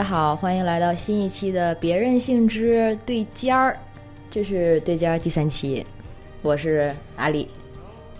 [0.00, 3.72] 大家好，欢迎来到新一期的《别任性之对尖儿》，
[4.30, 5.84] 这是对尖儿第三期，
[6.40, 7.46] 我是阿丽，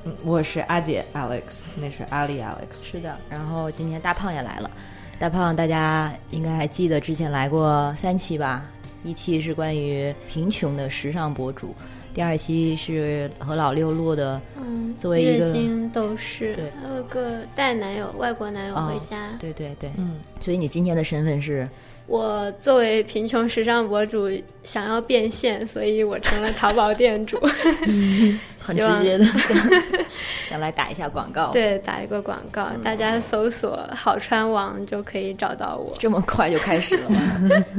[0.05, 2.91] 嗯，我是阿姐 Alex，那是阿丽 Alex。
[2.91, 4.71] 是的，然后今天大胖也来了，
[5.19, 8.63] 大胖大家应该还记得之前来过三期吧？
[9.03, 11.75] 一期是关于贫穷的时尚博主，
[12.13, 14.39] 第二期是和老六录的，
[14.71, 19.31] 嗯，作为一个月经都是，对还有个带男友外国男友哦回家。
[19.41, 21.69] 对对对，嗯，所以你今天的身份是
[22.07, 24.29] 我作为贫穷时尚博主，
[24.63, 27.39] 想要变现，所以我成了淘宝店主。
[28.59, 29.57] 很希望直接的想
[30.51, 35.95] 想来打一下广告，， 对，打一个广告，嗯大家搜索“好穿王”就可以找到我。
[35.99, 37.21] 这么快就开始了吗？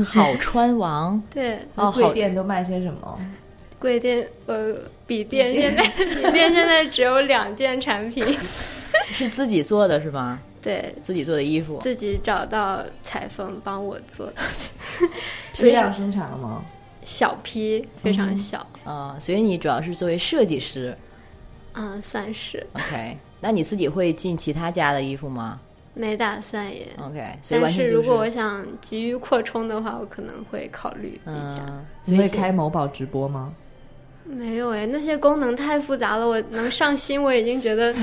[0.05, 1.21] 好穿王。
[1.33, 3.19] 对，哦，贵店都卖些什么？
[3.79, 4.75] 贵店呃，
[5.11, 8.25] 笔店现在 笔店现在只有两件产品，
[9.11, 10.39] 是自己做的是吗？
[10.61, 14.35] 对自己做的衣服，自己找到裁缝帮我做的，
[15.53, 16.63] 批量生产了吗？
[17.03, 20.95] 小批非常小，啊、所以你主要是作为设计师
[21.73, 23.17] 嗯，算是，OK？
[23.41, 25.59] 那你自己会进其他家的衣服吗
[25.93, 26.87] 没打算也。
[27.01, 27.37] ？OK？
[27.43, 31.65] 所以但是如果我想急于扩充的话，我可能会考虑一下。
[31.67, 33.53] 嗯，你会开某宝直播吗？
[34.31, 37.93] 没有哎，那些功能太复杂了，我能上新，我已经觉得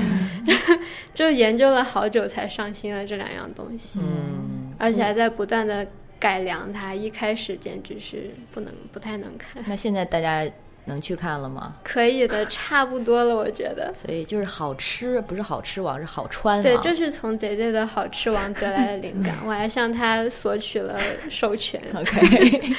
[1.13, 5.85] 就研究了好久才上新了这两样东西，嗯，而且还在不断的
[6.19, 6.93] 改良它。
[6.93, 10.49] 一开始简直是不能不太能看，那现在大家
[10.85, 11.75] 能去看了吗？
[11.83, 13.93] 可以的，差不多了，我觉得。
[14.01, 16.61] 所以就是好吃，不是好吃王，是好穿。
[16.63, 21.81] 对，就是从贼贼的好吃王得来的灵感， 我还向他索取了授权。
[21.93, 22.73] OK。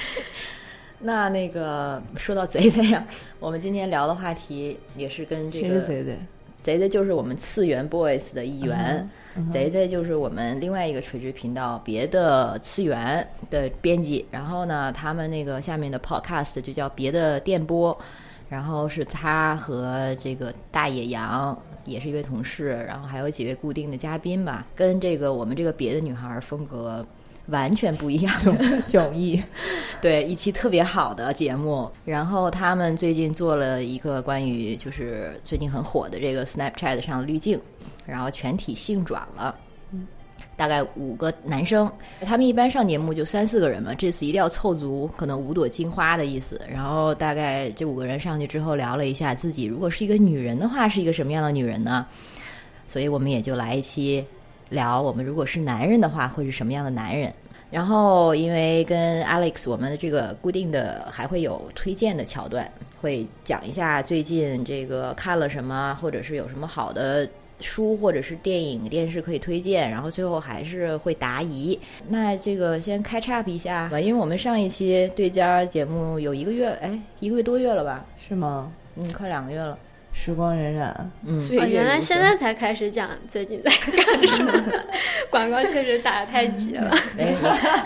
[1.01, 3.07] 那那个说到贼贼呀，
[3.39, 6.19] 我们今天聊的话题也是跟这谁个是贼贼？
[6.63, 9.09] 贼贼就是我们次元 boys 的一员，
[9.51, 14.27] 贼贼就是我们另外一个垂直频道别的次元的编辑。
[14.31, 17.99] 然后呢，他们那个下面的 podcast 就叫别的电波，
[18.51, 27.03] 然后是他和这个大野羊也是一位同事，然后还有几位固定的嘉宾吧，跟这个我们这个别的女孩风格。
[27.51, 28.35] 完全不一样，
[28.89, 29.43] 迥异。
[30.01, 37.61] 对一期特别好的节目，然后他们最近做了一个关于就是最近很火的这个 Snapchat 上的滤镜，
[38.07, 39.55] 然后全体性转了。
[40.57, 41.91] 大概五个男生，
[42.21, 46.61] 他们一般上节目就三四个人嘛，这次一定要凑足，可能五朵金花的意思。
[46.71, 52.07] 然后大概这五个人上去之后聊了一下自己如果是一个女人的话，是一个什么样的女人呢？
[52.91, 54.23] 所以我们也就来一期
[54.69, 57.33] 聊我们如果是男人的话会是什么样的男人。
[57.71, 62.69] 然后，因为跟 Alex 我们的这个固定的还会有推荐的桥段，
[63.01, 67.29] 会讲一下最近这个看了什么，或者是有什么好的
[67.61, 69.89] 书或者是电影、电视可以推荐。
[69.89, 71.79] 然后最后还是会答疑。
[72.09, 78.05] 那这个先开叉一下吧，因为我们上一期对家节目有一个月，哎，一个月多月了吧？
[78.19, 78.73] 是吗？
[78.97, 79.79] 嗯，快两个月了。
[80.13, 80.93] 时光荏苒，
[81.25, 84.53] 嗯，哦，岁月原来现在才开始讲最近在干什么，
[85.31, 86.91] 广告确实打的太急了。
[87.19, 87.35] 哎，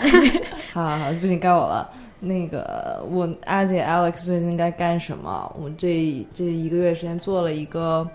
[0.73, 1.89] 好好好，不行，该我了。
[2.19, 5.53] 那个，我阿姐 Alex 最近该干什么？
[5.59, 8.07] 我这这一个月时间做了一个，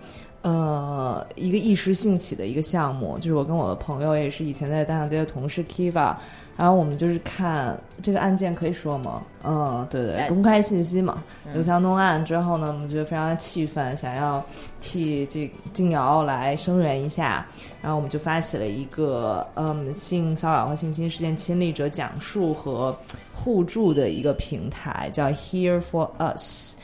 [0.42, 6.14] 呃，一个一时兴起的一个项目，就是我跟我的朋友，也是以前在大象街的同事 Kiva，
[6.56, 9.22] 然后我们就是看这个案件可以说吗？
[9.44, 14.42] 嗯，对对，哎公开信息嘛，嗯刘强东案之后呢，我们觉得非常的气愤，想要
[14.80, 17.46] 替这静瑶来声援一下，
[17.82, 22.96] 然后我们就发起了一个嗯性骚扰和性侵事件亲历者讲述和
[23.34, 26.76] 互助的一个平台，叫 Here for Us。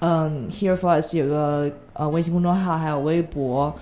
[0.00, 3.74] 嗯，Here for Us 有个呃微信公众号，还有微博，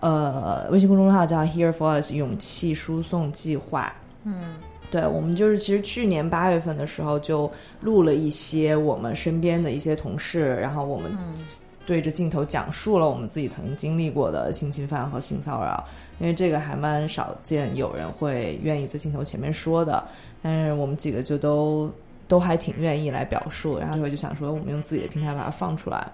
[0.00, 3.92] 呃，微信公众号叫 Here for Us 勇气输送计划。
[4.24, 4.54] 嗯。
[4.90, 11.10] 对，我们就是其实去年八月份的时候就录了一些我们身边的一些同事，然后我们
[11.86, 15.82] 对着镜头讲述了我们自己曾经经历过的性侵犯和性骚扰，
[16.18, 20.06] 因为这个还蛮少见有人会愿意在镜头前面说的，
[20.42, 21.90] 但是我们几个就都
[22.32, 26.10] 都还挺愿意来表述，然后我就想说，我们用自己的平台把它放出来。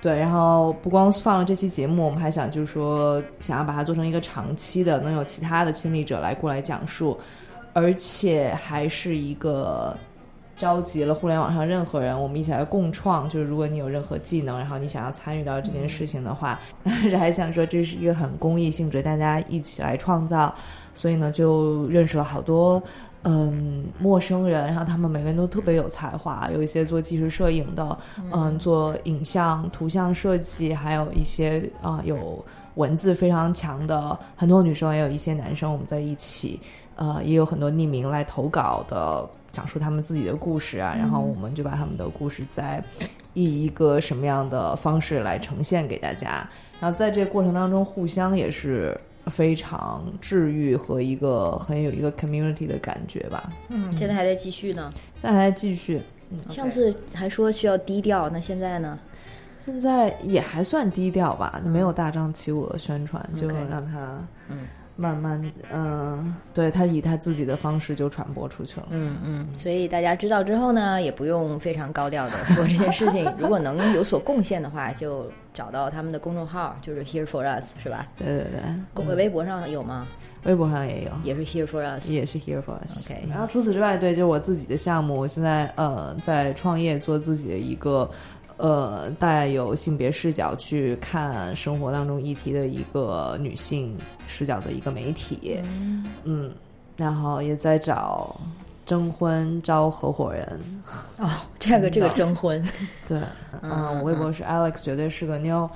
[0.00, 7.18] 对，然后不光放了这期节目，我们还想就是说，想要把它做成一个长期的，能有其他的亲历者来过来讲述，
[7.74, 9.94] 而且还是一个
[10.56, 13.28] 召集了互联网上任何人，我们一起来共创。
[13.28, 20.54] 就是如果你有任何技能，然后你想要参与到这件事情的话， 但是还想说这是一个很公益性质，大家一起来创造。
[20.94, 22.82] 所以呢，就认识了好多
[23.22, 27.98] 嗯陌生人，然后他们每个人都特别有才华，有一些做纪实摄影的，
[28.32, 32.44] 嗯，做影像、图像设计，还有一些啊、有
[32.76, 36.58] 文字非常强的，很多女生也有一些男生，我们在一起，
[36.96, 42.82] 呃，也有很多匿名来投稿的，讲述他们自己的故事啊，然后我们就把他们的故事在
[43.34, 46.48] 以一个什么样的方式来呈现给大家，
[46.80, 53.52] 然后在这个过程当中，互相也是非常治愈和一个很有一个 community 的感觉吧。
[53.68, 54.90] 嗯，现在还在继续呢。
[55.16, 56.00] 现在还在继续，
[56.30, 58.98] 嗯上次还说需要低调，那现在呢？
[59.58, 64.18] 现在也还算低调吧，没有大张旗鼓的宣传，就让他
[64.48, 64.60] 嗯
[65.00, 65.42] 慢慢
[65.72, 68.86] 嗯，对他以他自己的方式就传播出去了。
[68.90, 73.26] 嗯嗯，所以大家知道之后呢，也不用非常高调的说这件事情。
[73.38, 78.06] 如果能有所贡献的话，就找到他们的公众号，就是 Here for Us，是吧？
[78.18, 78.60] 对对对，
[78.92, 80.06] 公微博上有吗？
[80.44, 81.10] 微博上也有。
[81.24, 82.10] 也是 Here for Us。
[82.10, 83.10] 也是 here for us。
[83.10, 88.10] OK 然后除此之外，对，就是我自己的项目，我现在呃在创业，做自己的一个
[88.60, 93.96] 呃带有性别视角去看生活当中议题的一个女性
[94.26, 95.58] 视角的一个媒体。
[96.24, 96.52] 嗯，
[96.96, 98.38] 然后也在找
[98.84, 100.60] 征婚招合伙人。
[101.18, 101.28] 哦，
[101.58, 102.62] 这个这个征婚，
[103.06, 103.20] 对，
[103.62, 105.68] 嗯，我微博是 Alex，绝对是个妞，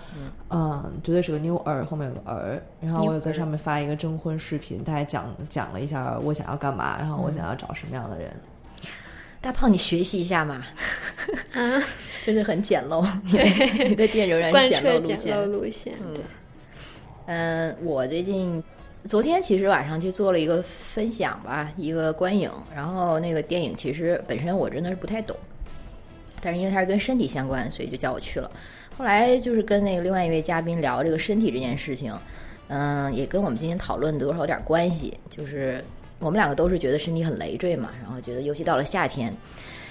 [0.50, 2.60] 嗯，绝对是个妞儿，后面有个儿。
[2.81, 8.31] 然后我有在上面发一个征婚视频，大概讲讲了一下我想要干嘛，然后我想要找什么样的人。
[9.44, 10.64] 大胖，你学习一下嘛，
[11.52, 11.82] 啊，
[12.25, 13.06] 真的很简陋。
[13.26, 13.44] 你的
[13.88, 15.52] 你的店仍然是简陋路彻简陋线。
[15.52, 16.25] 路线，对，
[17.26, 18.64] 嗯，我最近
[19.05, 22.50] 昨天其实晚上去做了一个分享吧，一个观影。
[22.75, 25.37] 然后那个电影其实本身我真的是不太懂，
[26.41, 28.50] 但是因为它是跟身体相关，所以就叫我去了。
[28.96, 32.19] 后来就是跟那个另外一位嘉宾聊这个身体这件事情，
[32.69, 35.19] 嗯，也跟我们今天讨论多少有点关系。
[35.29, 35.85] 就是
[36.19, 39.34] 我们两个都是觉得身体很累赘嘛，然后觉得尤其到了夏天，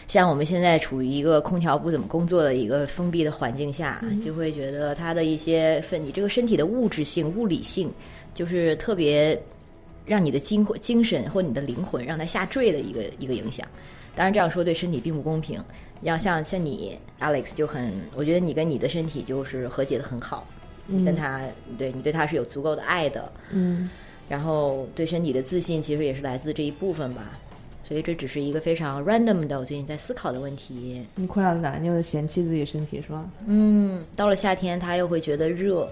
[0.08, 7.92] 像我们现在处于一个空调不怎么工作的一个封闭的环境下，就会觉得它的一些分，你这个身体的物质性、物理性，
[8.34, 9.40] 就是特别
[10.06, 13.68] 让你的精精神或你的灵魂让它下坠的一个一个影响。
[14.16, 15.60] 当然这样说对身体并不公平。
[16.02, 20.46] 要像像你 Alex 就很，我觉得你跟你的身体就是和解的很好，
[20.86, 21.40] 你跟他
[21.78, 23.90] 对你对他是有足够的爱的，嗯
[24.30, 27.22] 然后对身体的自信其实也是来自这一部分吧。
[27.86, 31.06] 所以这只是一个非常 random 的我最近在思考的问题。
[31.16, 31.78] 你困扰在哪？
[31.78, 33.30] 你有嫌弃自己身体是吗？
[33.46, 35.88] 嗯，到了夏天，他又会觉得热，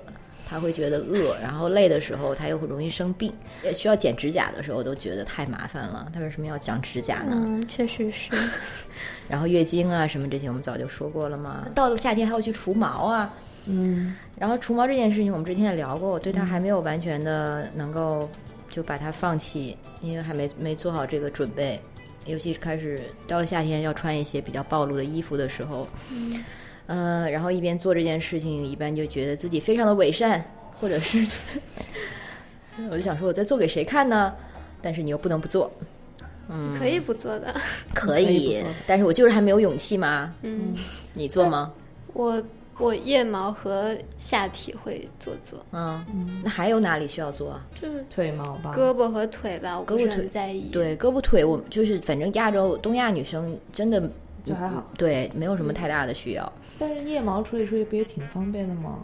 [0.47, 3.31] 他会觉得饿，然后累的时候，他又会容易生病。
[3.65, 6.09] 呃需要剪指甲的时候，都觉得太麻烦了。
[6.13, 7.33] 他为什么要长指甲呢？
[7.45, 8.31] 嗯，确实是，
[9.27, 11.67] 然后月经啊什么这些，我们早就说过了嘛。
[11.75, 13.33] 到了夏天还要去除毛啊，
[13.65, 18.29] 嗯然后除毛这件事情，我们之前也聊过，我对它还没有完全的能够
[18.69, 21.79] 就把它放弃，因为还没没做好这个准备。
[22.27, 26.43] 尤其是开始到了夏天要穿一些比较暴露的衣服的时候，嗯、
[26.85, 30.43] 呃，然后一边做这件事情，一边就觉得自己非常的伪善，
[30.79, 31.25] 或者是，
[32.91, 34.33] 我就想说我在做给谁看呢？
[34.83, 35.71] 但是你又不能不做，
[36.47, 37.55] 嗯，可以不做的。
[37.93, 40.31] 可以以，但是我就是还没有勇气嘛。
[40.43, 40.75] 嗯，
[41.15, 41.71] 你做吗？
[42.13, 42.41] 我
[42.81, 47.63] 我腋毛和下体会做做，嗯，那还有哪里需要做啊？
[47.75, 48.73] 就是腿毛吧。
[48.75, 50.69] 胳膊和腿吧，我不是胳膊腿很在意。
[50.69, 54.01] 对，胳膊腿，我就是反正亚洲东亚女生真的
[54.43, 58.99] 就还好，对，没有什么太大的需要，但是腋毛处理处理不也挺方便的吗？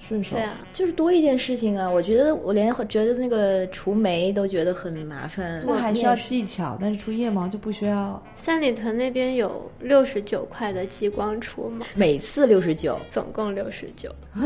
[0.00, 0.34] 顺手。
[0.34, 1.88] 对啊，就是多一件事情啊。
[1.88, 8.20] 我觉得我连觉得那个除霉都觉得很麻烦，那还需要技巧，但是除腋毛就不需要。
[8.34, 14.10] 三里屯那边有六十九块的激光除毛，每次六十九，总共六十九。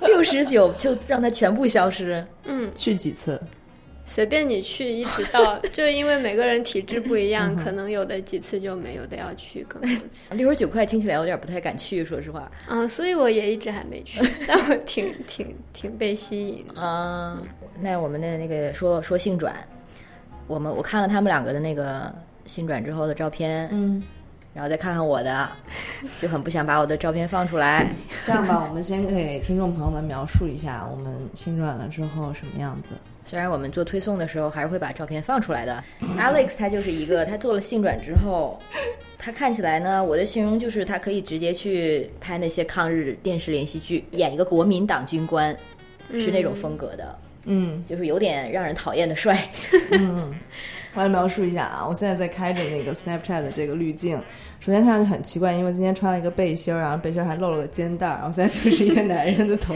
[0.00, 2.22] 六十九就让它全部消失。
[2.44, 3.40] 嗯，去几次？
[4.12, 10.34] 随便你去，一直到 就因为每个人体质不一样，可能有的几次就没有的要去更多次。
[10.34, 12.50] 六十九块听起来有点不太敢去，说实话。
[12.68, 16.82] 嗯，所以我也一直还没去， 但我挺挺挺被吸引的。
[16.82, 17.40] 啊、
[17.80, 19.54] 那我们的那个说说性转，
[20.48, 22.12] 我们我看了他们两个的那个
[22.46, 24.02] 性转之后的照片，嗯，
[24.52, 25.48] 然后再看看我的，
[26.18, 27.88] 就很不想把我的照片放出来。
[28.26, 32.90] 这样吧，我们先给听众朋友们描述一下我们性转了之后什么样子。
[33.30, 35.84] 虽然我们做推送的时候还是会把照片放出来的。
[36.18, 38.60] Alex 他就是一个，他做了性转之后，
[39.16, 45.56] 他看起来呢，我的形容就是他可以直接去拍那些抗日电视连续剧，演一个国民党军官，
[46.10, 49.38] 是那种风格的，嗯就是有点让人讨厌的帅。
[49.92, 50.34] 嗯，
[50.94, 54.20] 我来描述一下啊，我现在在开着那个 Snapchat 的这个滤镜。
[54.60, 59.74] 首先看上去很奇怪，因为今天穿了一个背心儿，然后背心儿还露了个肩带儿，然后现在就是一个男人的头，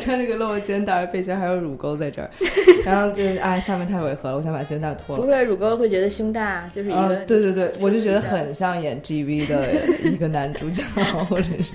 [0.00, 2.30] 穿这个露了肩带儿，背心儿还有乳沟在这儿，
[2.86, 5.20] 然后就是哎，下面太违和了，我想把肩带儿脱了。
[5.22, 9.66] 不会，乳沟会觉得胸大，就是一啊个、，对对对，我就觉得很像演 GV 的
[10.04, 10.84] 一个男主角，
[11.28, 11.72] 或者是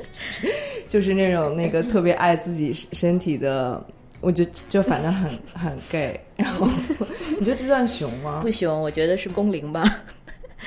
[0.87, 3.85] 就是那种那个特别爱自己身体的，
[4.21, 6.17] 我就就反正很很 gay。
[6.37, 6.69] 然后
[7.37, 8.39] 你觉得这算熊吗？
[8.41, 9.83] 不熊，我觉得是工龄吧。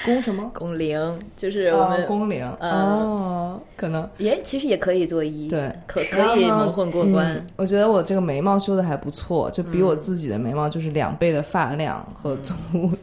[0.04, 0.50] 工什么？
[0.54, 7.44] 工龄就是我们工龄哦，可能也其实也可以做一对，可可以蒙混过关。
[7.56, 12.54] 我觉得我这个眉毛修的还不错，就比我自己的眉毛就是两倍的发量和粗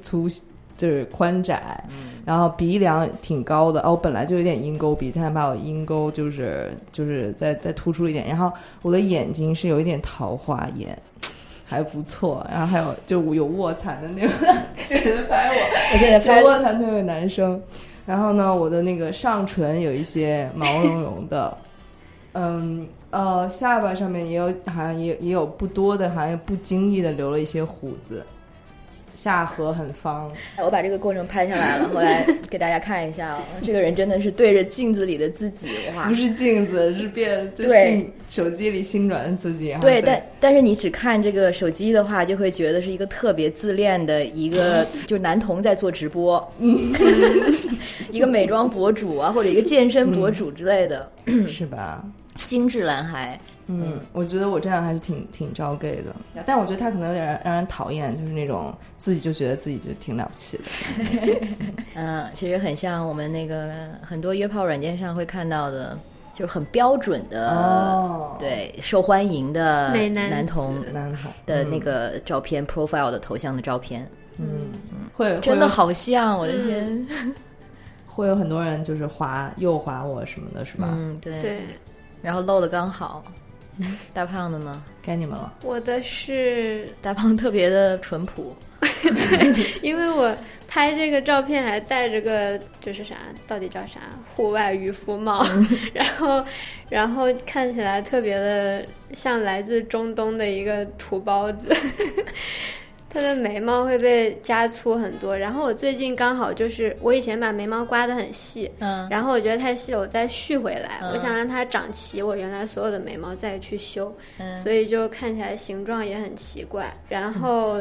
[0.02, 0.28] 粗
[0.78, 1.82] 就是宽窄，
[2.26, 10.98] 然后鼻梁挺高的哦，我本来就有点鹰钩鼻，他想把我鹰钩就是就是再再突出一点，然后我的眼睛是有一点桃花眼。
[11.66, 14.32] 还不错，然后还有就有卧蚕的那种，
[14.88, 15.56] 就是拍我，
[15.94, 17.60] 我现在拍卧蚕那个男生。
[18.06, 21.58] 然后呢，我的那个上唇有一些毛茸茸的，
[22.34, 28.24] 嗯呃，下巴上面也有，好像也也有不多的，好像不经意的留了一些胡子。
[29.16, 33.44] 下颌很方，我把这个过程拍下来了，后来 给大家看一下啊。
[33.64, 36.08] 这个人真的是对着镜子里的自己，哇！
[36.10, 39.76] 不是镜子，是变对手机里新转的自己。
[39.82, 46.46] 对，但但是你只看这个手机的话，就会觉得是一个特别自恋的一个，就是男童在做直播，
[48.12, 51.10] 一个美妆博主啊，或者一个健身博主之类的，
[51.48, 52.04] 是吧？
[52.36, 53.40] 精致男孩。
[53.68, 60.64] 嗯，我觉得我这样还是挺挺招 gay 的，但我觉得他可能有点让人讨厌，就是那种自己就觉得自己就挺了不起的。
[61.96, 65.98] 嗯，其实很像我们那个很多约炮软件上会看到的，
[66.32, 74.08] 就是很标准的，对受欢迎的男童男童的那个照片 profile 的头像的照片。
[74.38, 74.70] 嗯，
[75.16, 77.08] 会真的好像我的天，
[78.06, 80.90] 会有很多人就是滑诱滑我什么的，是吧？
[80.92, 81.42] 嗯，对。
[81.42, 81.62] 对，
[82.22, 83.24] 然后露的刚好。
[84.14, 84.82] 大胖的呢？
[85.02, 85.54] 该你们了。
[85.64, 88.56] 我的是大胖，特别的淳朴。
[89.82, 90.36] 因为我
[90.68, 93.16] 拍这个照片还戴着个，就是啥，
[93.48, 94.00] 到底叫啥？
[94.36, 95.46] 户外渔夫帽，
[95.94, 96.46] 然后，
[96.90, 101.76] 然后看起来特别的像来自中东的一个土包子。
[103.16, 117.80] 他的眉毛会被加粗很多，然后我最近刚好就是我以前把眉毛刮得很细，嗯，然后我觉得太细了，我再续回来，我想让它长齐我原来所有的眉毛再去修，嗯，所以就看起来形状也很奇怪，然后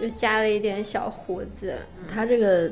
[0.00, 1.74] 就加了一点小胡子，
[2.14, 2.70] 他这个，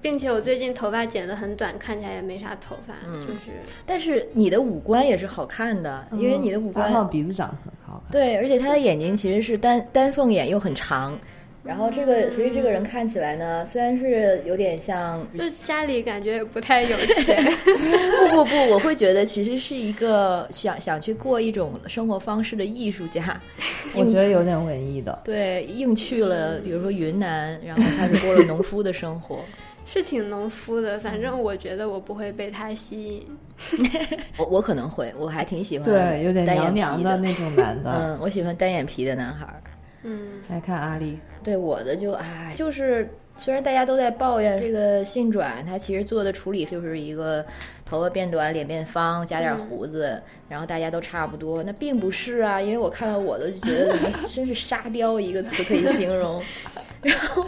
[0.00, 3.50] 并且我最近头发剪得很短，看起来也没啥头发，嗯，就是，
[3.84, 11.18] 但是你的五官也是好看的，因为你的五官鼻子长得很好看，对，而且他的眼睛其实是单单凤眼又很长。
[11.68, 17.44] 然后这个，所以这个人看起来呢，虽然是有点像，就家里感觉也不太有钱。
[18.30, 23.38] 不不不，我会觉得其实是一个想想去过一种生活方式的艺术家。
[23.94, 25.20] 我觉得有点文艺的。
[25.24, 29.38] 对，硬去了，比如说云南，然后开始过了农夫的生活，
[29.84, 30.98] 是挺农夫的。
[30.98, 33.26] 反正我觉得我不会被他吸引。
[34.38, 37.92] 我我可能会，我还挺喜欢对有点娘娘的那种男的。
[37.92, 39.46] 嗯，我喜欢单眼皮的男孩。
[40.02, 41.18] 嗯，来看阿丽。
[41.42, 47.44] 对我的就唉，就是虽然大家都在抱怨这个性转，它其实做的处理就是一个
[47.84, 51.62] 头发变短、脸变方、加点胡子，然后大家都差不多。
[51.62, 53.96] 那并不是啊，因为我看到我的就觉得
[54.28, 56.42] 真是沙雕一个词可以形容。
[57.02, 57.46] 然后，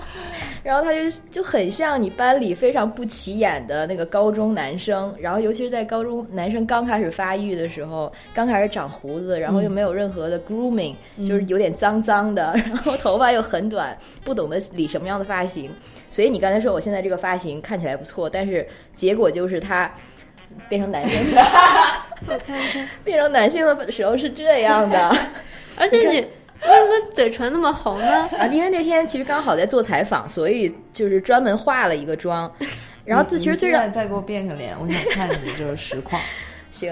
[0.63, 10.95] 然后他就就很像你班里非常不起眼的那个高中男生，然后尤其是在高中男生刚开始发育的时候，刚开始长胡子，然后又没有任何的 grooming，
[11.27, 15.71] 就是有点脏脏的，然后头发又很短，不懂得理什么样的发型，
[16.11, 19.93] 所以你刚才说我现在这个发型看起来不错，但是结果就是他
[20.69, 21.19] 变成男性，
[22.29, 25.17] 我看看， 变成男性的时候是这样的，
[25.77, 26.27] 而且你。
[26.63, 28.29] 为什么嘴唇那么红呢？
[28.39, 32.51] 啊，因为那天其实刚好在做采访，所以就是专门化了一个妆。
[33.05, 36.21] 然后最其实最让再给我变个脸，我想看你就是实况。
[36.71, 36.89] 行，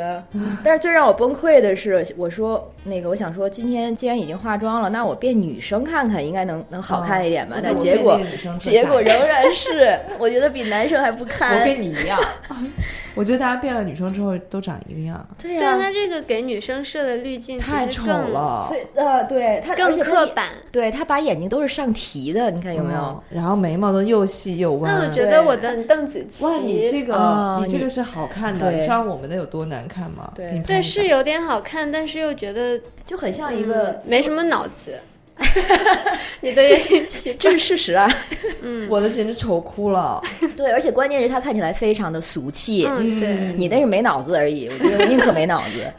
[0.65, 7.59] 但是最让我崩溃的是，我说那个，我想说，今天既然已经化妆了，那我变女生看看，应该能能好看一点吧？
[7.63, 8.21] 但结果
[8.59, 11.61] 结果 仍然是，我觉得比男生还不堪。
[11.61, 12.19] 我跟你一样，
[13.19, 15.27] 我觉得大家变了女生之后都长一个样。
[15.37, 18.69] 对呀，他这个给女生设的滤镜太丑了。
[18.71, 20.51] 对，呃，对他更刻板。
[20.71, 23.21] 对他把眼睛都是上提的，你看有没有？
[23.29, 24.95] 然后眉毛都又细又弯。
[24.95, 30.33] 那我觉得我的邓紫棋，哇，你这个你这个是好看的，你知道我们的有多难看吗？
[30.37, 34.99] 对，对，是有点好看，但是又觉得就很像一个没什么脑子。
[36.40, 38.09] 你的眼睛奇，这是事实啊。
[38.62, 40.23] 嗯，我的简直丑哭了。
[40.57, 42.87] 对，而且关键是他看起来非常的俗气。
[42.87, 45.92] 嗯，对，你那是没脑子而已，我觉得 宁可没脑子。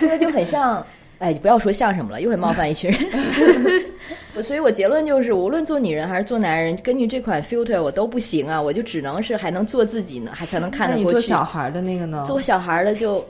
[0.00, 0.84] 那就很像，
[1.18, 4.42] 哎，你不要说像什么了，又会冒犯一群人。
[4.42, 11.12] 所以我结论就是，无论做女人还是做男人，根据这款 filter 我都不行啊，我就只能是还能做自己呢，还才能看得过去。
[11.12, 12.24] 做小孩的那个呢？
[12.26, 13.24] 做小孩的就。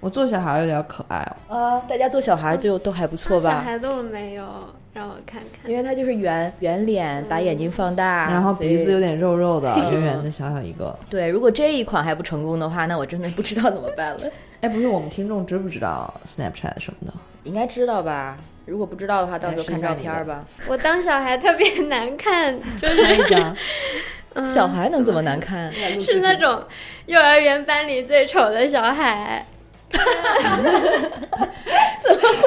[0.00, 1.56] 我做小孩有点可爱哦。
[1.56, 3.60] 啊，大家做小孩就都还不错吧小？
[3.60, 4.44] 孩的我没有，
[4.92, 5.70] 让我看看。
[5.70, 10.96] 因为他就是圆圆脸，把眼睛放大，然后鼻子有点肉肉的，嗯 圆圆的，小小一个。
[11.08, 11.28] 对。
[11.28, 14.20] 如果这一款还不成功的话，那我真的不知道怎么办了。
[14.62, 17.12] 哎，不是，我们听众知不知道 Snapchat 什么的？
[17.44, 18.36] 应该知道吧？
[18.64, 20.44] 如果不知道的话，到时候看照片儿吧。
[20.68, 23.56] 我当小孩特别难看，就是看一张，
[24.34, 25.72] 嗯小孩能怎么难看？
[26.00, 26.62] 是那种
[27.06, 29.44] 幼儿园班里最丑的小孩，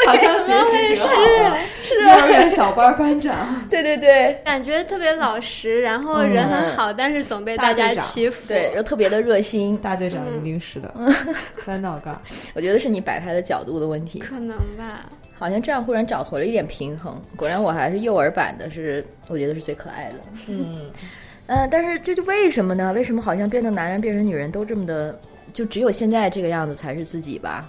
[0.05, 3.35] 好像学习挺好的，是幼儿园小班班长。
[3.69, 8.47] 对对对感觉特别老实，然后人很好，但是总被大家欺负。
[8.47, 9.77] 对，又特别的热心。
[9.77, 10.93] 大队长一定是的，
[11.57, 12.21] 三道杠。
[12.53, 14.19] 我觉得是你摆拍的角度的问题。
[14.19, 15.09] 可能吧。
[15.37, 17.21] 好像这样忽然找回了一点平衡。
[17.35, 20.15] 果然我还是幼儿版的是，我觉得是最可爱的。
[20.47, 20.89] 嗯，
[21.47, 22.93] 嗯，但是这就为什么呢？
[22.93, 25.19] 为什么好像变成男人变成女人都这么的，
[25.55, 27.65] 就只有现在这个样子才是自己吧？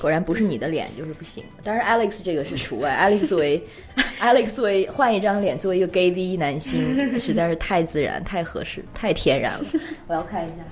[0.00, 1.44] 果然不是你的脸就是不行。
[1.62, 2.96] 当然，Alex 这个是除外。
[2.98, 3.62] Alex 作为
[4.18, 6.80] Alex 作为换一张脸，作为一个 gay V 男星，
[7.20, 9.64] 实在是太自然、太合适、太天然了。
[10.08, 10.64] 我要看一下，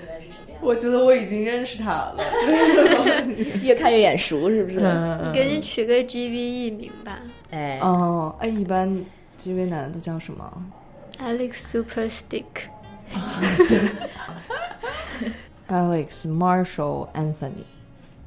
[0.00, 0.58] 现在是什么样？
[0.62, 2.16] 我觉得我已经认识他了。
[3.62, 4.78] 越看越眼熟，是不是？
[4.80, 8.88] 嗯给你取个 GV 艺名吧哎，哦，哎，一般
[9.38, 10.50] GV 男都叫什么
[11.20, 12.70] ？，Alex Super Stick。
[15.68, 17.64] Alex Marshall Anthony。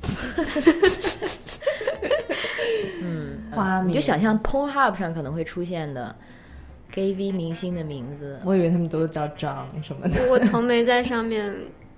[3.02, 6.16] 嗯，花名你就想象 Pornhub 上可能会出现的
[6.92, 8.40] gay V 明星的名字。
[8.46, 10.22] 我以为他们都叫张什么的。
[10.30, 11.54] 我从没在上面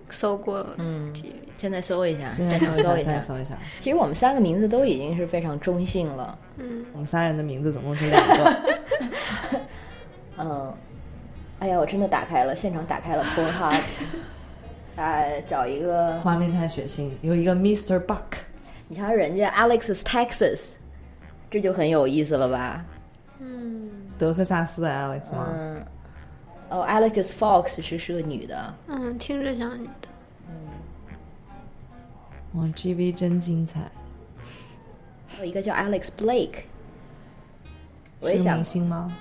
[0.10, 1.13] 搜过嗯。
[1.58, 2.97] 现在搜一下，现在搜一下。
[2.97, 3.56] 现在搜一下。
[3.80, 6.36] 其实我们三个名字都已经是非常中性了。
[6.58, 8.62] 嗯，我们三人的名字总共是两个。
[10.39, 10.73] 嗯，
[11.60, 13.80] 哎呀，我真的打开了，现场打开了 Pornhub，
[14.95, 17.99] 啊，找一个，画面太血腥，有一个 Mr.
[18.06, 18.39] Buck。
[18.88, 20.73] 你瞧人家 Alex's Texas，
[21.49, 22.86] 这就很有意思了吧？
[23.39, 25.47] 嗯，德克萨斯的 Alex 吗？
[25.49, 25.86] 嗯，
[26.69, 30.10] 哦，Alex Fox 是是个女的，嗯，听着像女的。
[32.54, 33.80] 哇，GV 真精彩，
[35.25, 36.63] 还有一个叫 Alex Blake，
[38.19, 39.17] 我也是想明星吗？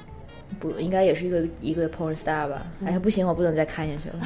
[0.58, 2.66] 不应该也是一个一个 porn star 吧？
[2.84, 4.20] 哎呀，不行，我不能再看下去了，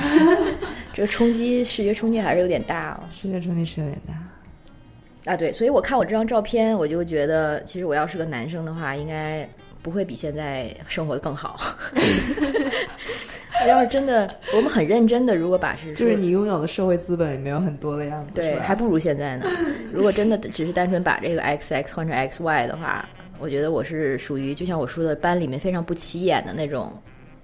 [0.95, 3.05] 这个冲击视觉冲击还是有点大哦。
[3.11, 5.33] 视觉冲击是有点大。
[5.33, 9.49] 啊，对，所以我看我这张照片，我就觉得，其实我要是个男生的话，应该
[9.83, 11.59] 不会比现在生活的更好。
[13.67, 19.47] 要是真的，我们很认真的，如果把是就是你拥有的社会资本也没有很多的样子，对，还不如现在呢。
[19.91, 23.09] 如果真的只是单纯把这个 X X 换成 X Y 的话，
[23.39, 26.93] 我觉得我是属于就像我说的班里面非常不起眼的那种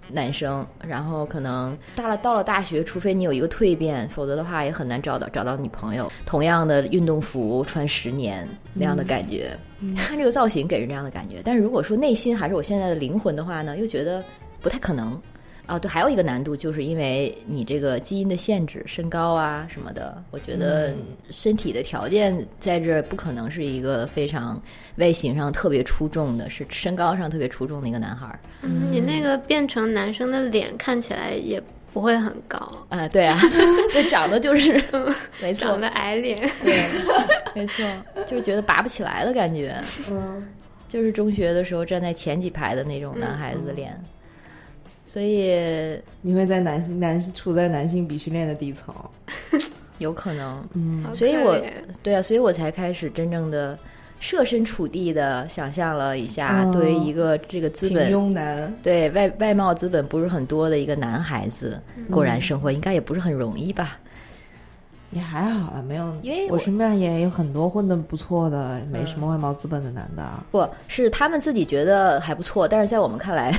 [0.08, 0.66] 男生。
[0.86, 6.10] 然后可能大了到了大学，除非你有一个蜕变，否则的话也很难找到找到女朋友。
[6.24, 9.56] 同样的运动服穿十年那样的感觉，
[9.96, 11.42] 看这个造型给人这样的感觉。
[11.44, 14.24] 但是如果说内心还是我现在的灵魂的话呢，又觉得
[14.60, 15.20] 不太可能。
[15.70, 20.92] 啊，对，还有一个难度，就是因为你这个基因的限制，身高啊什么的，我觉得
[21.30, 24.60] 身体的条件在这儿不可能是一个非常
[24.96, 33.40] 外形上特别出众的，是身高上特别出众的一个男孩你那个变成男生的脸看起来也不会很高，啊，对啊，
[33.94, 34.72] 这长得就是，
[35.40, 36.36] 没 错长，得矮脸。
[36.62, 36.84] 对，
[37.54, 37.84] 没错，
[38.26, 39.76] 就是觉得拔不起来的感觉。
[40.10, 40.46] 嗯，
[40.88, 44.00] 就是中学的时候站在前几排的那种男孩子的脸，
[45.12, 48.94] 所以你会在男性男性处在男性鄙视链的底层，
[49.98, 51.04] 有可能，嗯。
[51.12, 51.60] 所以我
[52.00, 53.76] 对啊，所以我才开始真正的
[54.20, 56.70] 设身处地的想象了一下，哦。
[56.72, 63.98] 对于一个这个资平本庸男，对外外貌资本不是很多的一个男孩子，果然生活应该也不是很容易吧？
[65.12, 70.44] 也还好啊，没有，因为我我身边也有很多混的不错的，没什么外貌资本的男的啊。
[70.52, 73.52] 不是他们自己觉得还不错，但是在我们看来，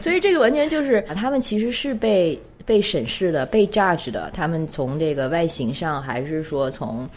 [0.00, 4.30] 所以这个完全就是啊他们其实是被被审视的、被 judge 的。
[4.34, 7.08] 他们从这个外形上，还是说从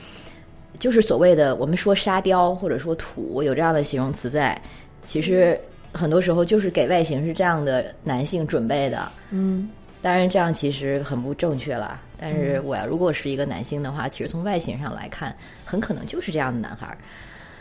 [0.79, 4.59] 就是所谓的我们说沙雕或者说土，有这样的形容词在，
[5.03, 5.59] 其实
[5.91, 9.11] 很多时候就是给外形是这样的男性准备的。
[9.31, 9.69] 嗯，
[10.01, 11.99] 当然，这样其实很不正确了。
[12.19, 15.35] 但是我要如果是一个男性的话，其实从外形上来看，
[15.65, 16.97] 很可能就是这样的男孩儿。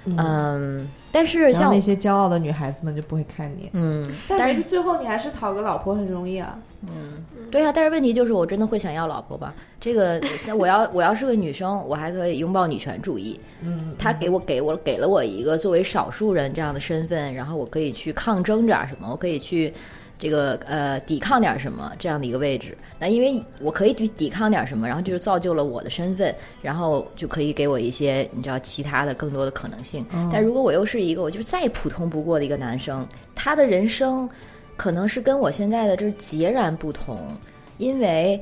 [0.06, 3.68] 嗯，但是像那些骄傲的女孩子们就不会看你。
[3.74, 6.58] 嗯，但是最后你还是讨个老婆很容易啊。
[6.82, 9.52] 嗯对啊，但是问题就是我真的会想要老婆吧？
[9.78, 13.38] 这个 像我要我要是个女生，我还可以拥抱女权主义。
[13.60, 19.70] 嗯，他给我给我给了我一个作为少数人这样的身份，然后我可以去抗争着什么，我可以去
[20.20, 22.78] 这个呃抵抗点什么这样的一个位置。
[22.98, 30.06] 那因为我可以抵抵抗点什么，然后就是造就了我的身份，然后就可以给我一些你知道其他的更多的可能性。
[30.32, 33.04] 但如果我又是一个我就是再普通不过的一个男生，
[33.34, 34.28] 他的人生
[34.76, 37.18] 可能是跟我现在的这截然不同，
[37.78, 38.40] 因为。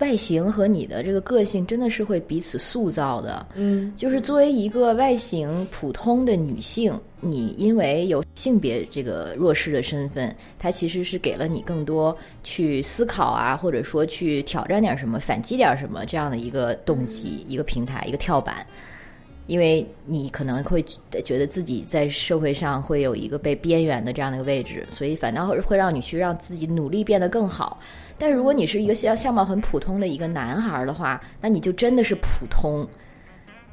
[0.00, 18.66] 外形和你的这个个性真的是会彼此塑造的，嗯，就是作为一个外形普通的女性，你因为有性别这个弱势的身份，它其实是给了你更多去思考啊，或者说去挑战点什么、反击点什么这样的一个动机、一个平台、一个跳板。
[19.46, 20.82] 因为你可能会
[21.22, 27.78] 觉得自己在社会上会有一个被边缘的这样的一个位置，所以反倒会让你去让自己努力变得更好。
[28.18, 32.86] 但如果你是一个相相貌很普通的一个男孩的话，那你就真的是普通。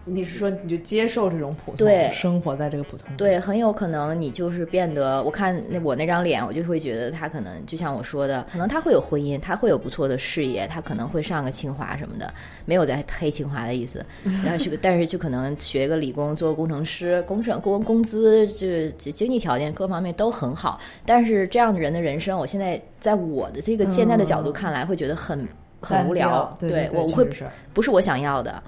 [0.03, 12.33] 你是说你就接受这种普通，对，生活在这个普通，对，很有可能你就是变得，我看那我那张脸，我就会觉得他可能就像我说的，可能他会有婚姻，他会有不错的事业，他可能会上个清华什么的，
[12.65, 14.03] 没有在黑清华的意思，
[14.43, 25.47] 然后去，但是就可能学个理工，做个工程师，工程工工资就经济条件各方面都很好，但是这样的人的人生，我现在在我的这个现在的角度看来，会觉得很
[25.79, 27.23] 很无聊，对，我会
[27.71, 28.61] 不是我想要的。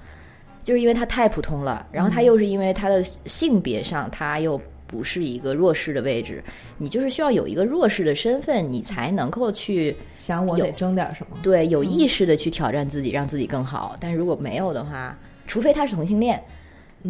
[0.64, 6.42] 就是因为他太普通了，然后他又是因为他的性别上他又不是一个弱势的位置，
[6.78, 13.94] 你就是需要有一个弱势的身份，你才能够去想我得争点什么，对，有意识的去挑战自己，让自己更好。
[14.00, 16.42] 但如果没有的话，除非他是同性恋，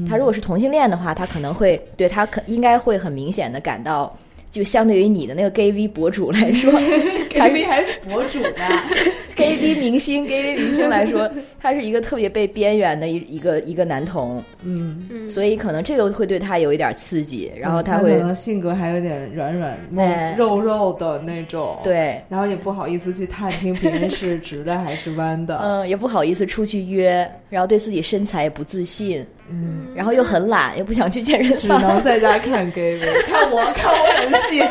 [0.08, 4.14] 他如果是同性恋的话，他可能会对他可应该会很明显的感到。
[4.54, 6.70] 就相对于你的那个 gay V 博主来说，
[7.28, 8.64] gay V 还是博主呢？
[9.34, 29.26] gay V 明星，gay V 明星来说，他是一个特别被边缘的一一个一个男童，嗯，所以可能这个会对他有一点刺激，然后他会可能性格还有点软软肉肉的那种，对，然后也不好意思去探听别人是直的还是弯的，嗯，也不好意思出去约，然后对自己身材也不自信。
[29.50, 34.64] 嗯，然后又很懒，又不想去健身房，只能在家看 gay 看我看我演戏，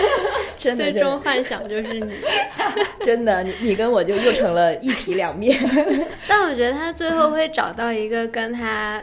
[0.58, 2.14] 真的，最终幻想就是你，
[3.04, 5.58] 真的，你你跟我就又成了一体两面。
[6.26, 9.02] 但我觉得他最后会找到一个跟他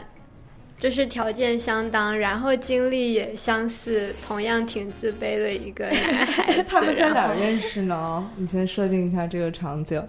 [0.80, 6.64] 就是条件相当，然后经历也相似，同样挺自卑的一个男孩子。
[6.68, 8.28] 他们在哪认识呢？
[8.36, 10.02] 你先设定一下这个场景。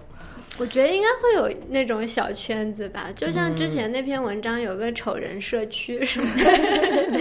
[0.60, 7.20] 我觉得应该会有那种小圈子吧，就像之前那篇文章有个丑人社区什么的。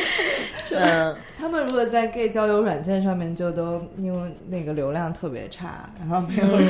[0.76, 6.68] 嗯， 他们如果在 gay 交友软件上面就都因为那个流量特别差，然后没有人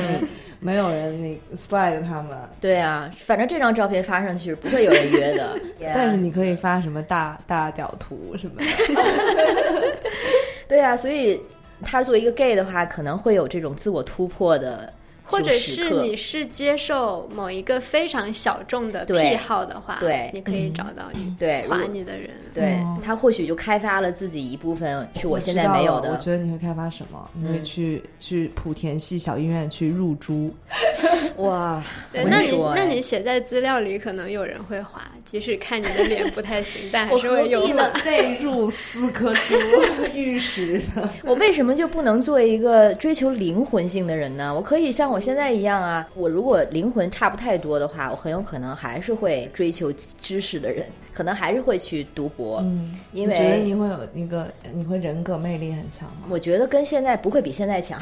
[0.61, 2.37] 没有人那 slide 他们。
[2.61, 5.59] 对啊，反正这张照片发上去不会有人约的。
[5.93, 9.97] 但是你可以发什么大大屌图什么的。
[10.69, 11.41] 对啊，所以
[11.83, 14.91] 他作为一个 gay 的话，可能会有这种自我突破的。
[15.25, 26.11] 或者是你是接受某一个非常小众的癖好的话，对，你可以找到你对划你的人，对他或许就开发了自己一部分是我现在没有的。
[26.11, 27.29] 我觉得你会开发什么？
[27.33, 30.53] 你会去去莆田系小医院去入猪？
[31.37, 31.81] 哇！
[32.11, 37.65] 那你那你写在资料里，可能有人会划，即使看你的脸不太行， 但还是会有
[38.05, 39.55] 内入四颗珠
[40.13, 41.09] 玉石的。
[41.23, 44.53] 我为什么就不能做一个追求灵魂性的人呢？
[44.53, 45.12] 我可以像。
[45.13, 52.57] 我现在一样啊，我如果灵魂差不太多的话，我很有可能还是会追求知识的人，可能还是会去读博。
[52.61, 56.25] 嗯，因为觉得你会有那个，你会人格魅力很强吗？
[56.29, 58.01] 我觉得跟现在不会比现在强，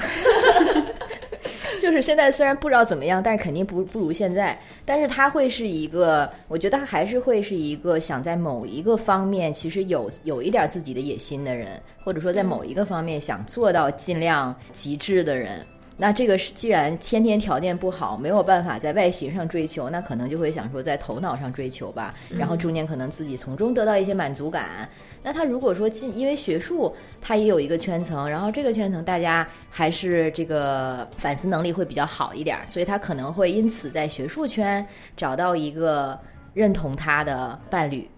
[1.82, 4.58] 就是现在虽然不知道怎么样，但是肯定不不如现在。
[4.86, 15.60] 但是他会是一个，我觉得他还是会是一个想在某一个方面其实有有一点自己的野心的人，或者说在某一个方面想做到尽量极致的人。
[16.01, 22.11] 那这个是既然先天条件不好，没有办法在外形上追求，那可能就会想说在头脑上追求吧。
[22.27, 24.89] 然后中间可能自己从中得到一些满足感。
[25.21, 34.83] 那他如果说进，因为学术他也有一个圈层，然后这个圈层大家还是这个反思能力会比较好一点，所以他可能会因此在学术圈
[35.15, 36.19] 找到一个
[36.55, 38.09] 认同他的伴侣。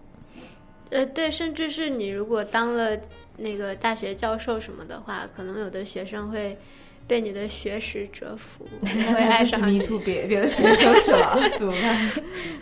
[0.88, 2.98] 呃，对，甚至是你如果当了
[3.36, 6.56] 那个大学教授什么的话，可能有的学生会。
[7.06, 12.10] 被你的学识折服， 会爱上迷途别别的学生去了， 怎么办？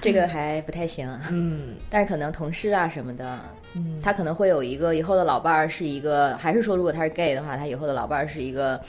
[0.00, 1.08] 这个还不太行。
[1.30, 3.38] 嗯，但是可能同事啊什么的，
[3.74, 8.80] 嗯，他可能会有一个以后的老伴儿是一个，还是说如果他是 gay 的话，他以后的老伴儿是一个，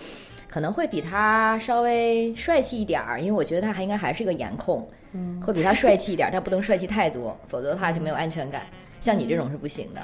[0.49, 8.65] 可能会比他稍微帅气一点儿，因为我觉得他还应该还是一个颜控，嗯，会比他帅气一点儿，但不能帅气太多，否则的话就没有安全感。
[9.03, 10.01] 像你这种是不行的，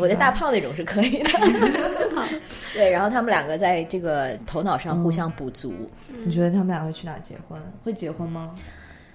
[0.00, 1.30] 我觉得大胖那种是可以的。
[2.72, 5.74] 对，然后他们两个在这个头脑上互相补足，
[6.24, 7.60] 你觉得他们俩会去哪结婚？
[7.84, 8.54] 会结婚吗？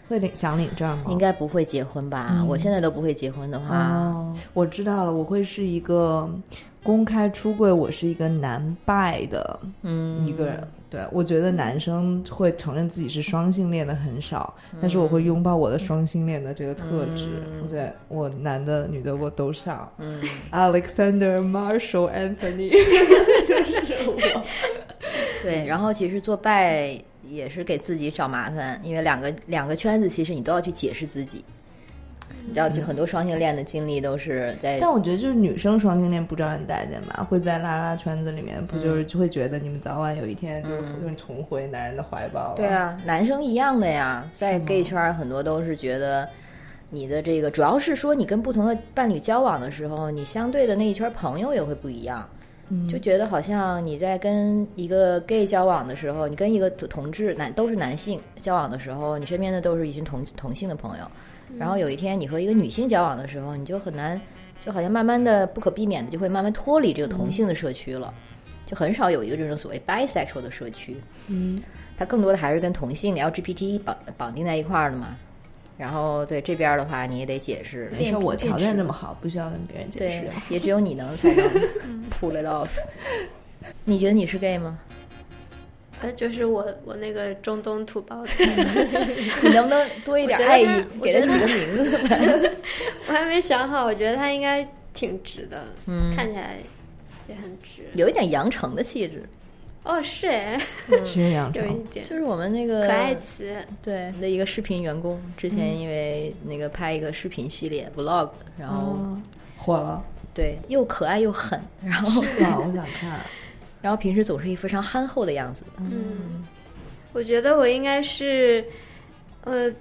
[0.08, 1.06] 会领想领证吗？
[1.10, 2.46] 应该不会结婚吧？
[2.48, 6.30] 我现在都不会结婚的话，哦，我知道了，我会是一个
[6.84, 10.68] 公开出柜，我是一个难拜的，嗯，一个人。
[10.96, 17.28] 对，我觉得男生会承认自己是双性恋的很少，但是我会拥抱我的双性恋的这个特质。
[17.70, 19.92] 对我男的、女的我都上。
[19.98, 20.22] 嗯，
[20.54, 22.70] Alexander Marshall Anthony
[23.46, 24.46] 就是我。
[25.44, 31.44] 对，然后其实做拜也是给自己找麻烦，因为两个两个圈子，其实你都要去解释自己。
[32.48, 34.78] 你知道，就很多双性恋的经历都是在。
[34.80, 37.26] 但我觉得，就是女生双性恋不招人待见吧？
[37.28, 42.54] 会在拉拉圈子里面，不就是就会觉得你们早晚有一天就就是重回男人的怀抱了？
[42.56, 46.28] 对啊，男生一样的呀，在 gay 圈很多都是觉得
[46.92, 52.30] 你的这个，主要是说你跟不同的伴侣交往的时候，你相对的那一圈朋友也会不一样，
[52.88, 61.06] 就觉得好像你在跟一个 gay 交往的时候，你跟一个同志男都是男性交往的时候，你身边的都是一群同同性的朋友。
[61.58, 64.20] 然后有一天你和一个女性交往的时候，你就很难，
[64.64, 68.14] 就好像慢慢的不可避免的就会慢慢脱离这个同性的社区了，
[68.66, 70.98] 就很少有一个这种所谓 bisexual 的社区。
[71.28, 71.62] 嗯，
[71.98, 75.16] 它更多的还是跟同性 LGBT 绑绑定在一块儿的嘛。
[75.78, 77.92] 然后对这边的话，你也得解释。
[77.98, 80.22] 没事，我条件这么好，不需要跟别人解释。
[80.22, 81.46] 对，也只有你能 才能
[82.10, 82.70] pull it off。
[83.84, 84.80] 你觉得你是 gay 吗？
[86.02, 88.44] 呃，就是我我那个中东土包子，
[89.42, 90.68] 你能不能多一点爱意，
[91.02, 92.52] 给他起个名字？
[93.08, 96.58] 我还没想好，我觉得他应该挺直的，嗯，看起来
[97.28, 99.24] 也很直，有一点羊城的气质。
[99.84, 100.60] 哦，是哎，
[101.06, 108.30] 是杨丞，有一点，就是我们那个可爱词，对的一个视频员工，之前因为那个拍一个视频系列 vlog，
[108.60, 108.98] 然后
[109.56, 110.04] 火了，
[110.34, 112.28] 对，又可爱又狠，然后我
[112.74, 113.22] 想看。
[113.86, 115.64] 然后平时总是一副非常憨厚的样子。
[115.78, 116.44] 嗯，
[117.14, 118.66] 我觉得我应该是，
[119.44, 119.72] 呃，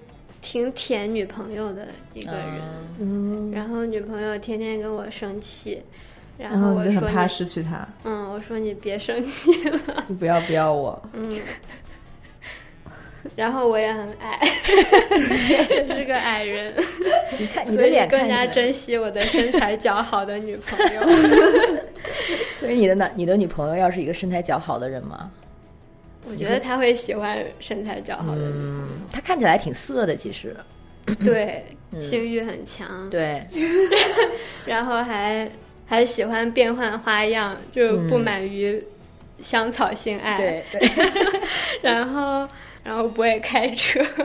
[0.43, 2.61] 挺舔女朋友的一个人。
[3.01, 5.83] 嗯，然后女朋友天天跟我生气，
[6.37, 7.89] 然后我就很怕失去她。
[8.05, 11.03] 嗯，我说你别生气了， 你不要不要我。
[11.15, 11.41] 嗯。
[13.37, 14.39] 然后我也很矮，
[15.97, 16.73] 是个矮人。
[17.39, 21.03] 你看 你的脸，更加珍惜我的身材较好的女朋友。
[22.55, 25.31] 所以你的男，你的女朋友要是一个身材较好的人吗？
[26.29, 28.43] 我觉得他会喜欢身材较好的。
[28.43, 30.57] 嗯，他看起来挺色的，其实。
[31.25, 31.65] 对，
[32.01, 33.11] 性欲很强。
[33.11, 33.45] 对。
[34.65, 35.51] 然后还
[35.87, 38.83] 还喜欢变换花样，就不满于
[39.43, 40.37] 香草性爱。
[40.37, 40.89] 对对。
[41.83, 42.49] 然后。
[42.85, 43.99] 然后不会开车，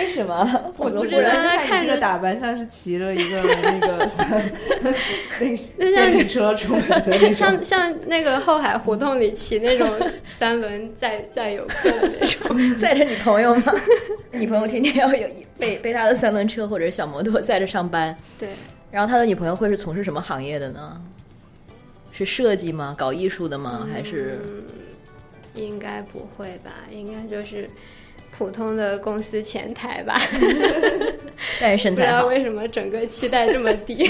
[0.00, 0.72] 为什么？
[0.76, 4.26] 我就觉得他看这个打扮像是骑了一个 那个三
[5.76, 9.88] 那电瓶车出门的，像像那个后海胡同里骑那种
[10.28, 13.74] 三轮载载游客的那种，载着女朋友吗？
[14.30, 18.16] 女朋友天天要有被被他的三轮车或者小摩托载着上班。
[18.38, 18.48] 对。
[18.92, 21.00] 然后他的女朋友会是从事什么行业的呢？
[22.12, 22.94] 是设计吗？
[22.96, 23.88] 搞艺术的吗？
[23.92, 24.40] 还是？
[25.54, 26.70] 应该不会吧？
[26.90, 27.68] 应该就是
[28.30, 30.20] 普通的公司前台吧。
[31.60, 34.08] 但是身材不知道为什么整个期待这么低。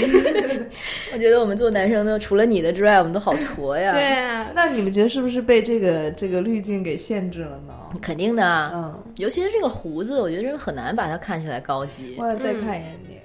[1.13, 3.91] 我觉得我们做男生的，除了你的之外，我们都好矬呀。
[3.91, 7.73] 对啊，那你们觉得是不是被这个这个滤镜给限制了呢？
[8.01, 12.15] 肯定的啊，嗯，尤其是这个胡子，我觉得真的很难把它看起来高级。
[12.17, 13.21] 我要再看一眼你。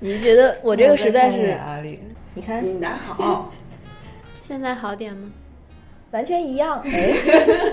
[0.00, 2.00] 你觉得我这个实在是阿里？
[2.34, 3.50] 你看你拿好。
[4.42, 5.30] 现在好点吗？
[6.16, 7.12] 完全一样，哎，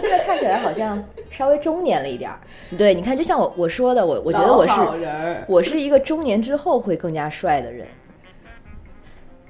[0.01, 1.01] 现在看起来好像
[1.31, 2.37] 稍微中年了一点儿。
[2.77, 7.87] 对，你看，就像我我说的，我我觉得我是我是一个中年之后会更加帅的人。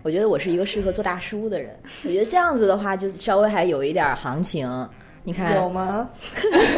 [0.04, 1.76] 我觉得我是一个适合做大叔的人。
[2.04, 4.88] 我觉得这样子的话，就稍微还有一点行情。
[5.24, 6.08] 你看有吗？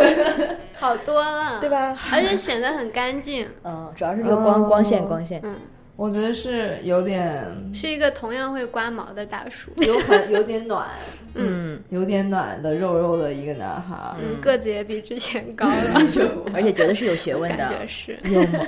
[0.79, 1.97] 好多了，对吧？
[2.13, 3.45] 而且显得很干净。
[3.65, 5.41] 嗯，主要是这个光光线光线。
[5.43, 5.59] 嗯。
[5.97, 7.41] 我觉得是有点，
[7.73, 10.89] 是一个同样会刮毛的大叔，有很有点暖，
[11.35, 16.01] 嗯，有点暖的肉肉的一个男孩，嗯，个子也比之前高了，
[16.53, 18.59] 而且觉得是有学问的， 感觉是有吗？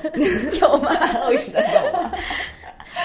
[0.61, 0.89] 有吗？
[1.27, 2.11] 为什么有吗？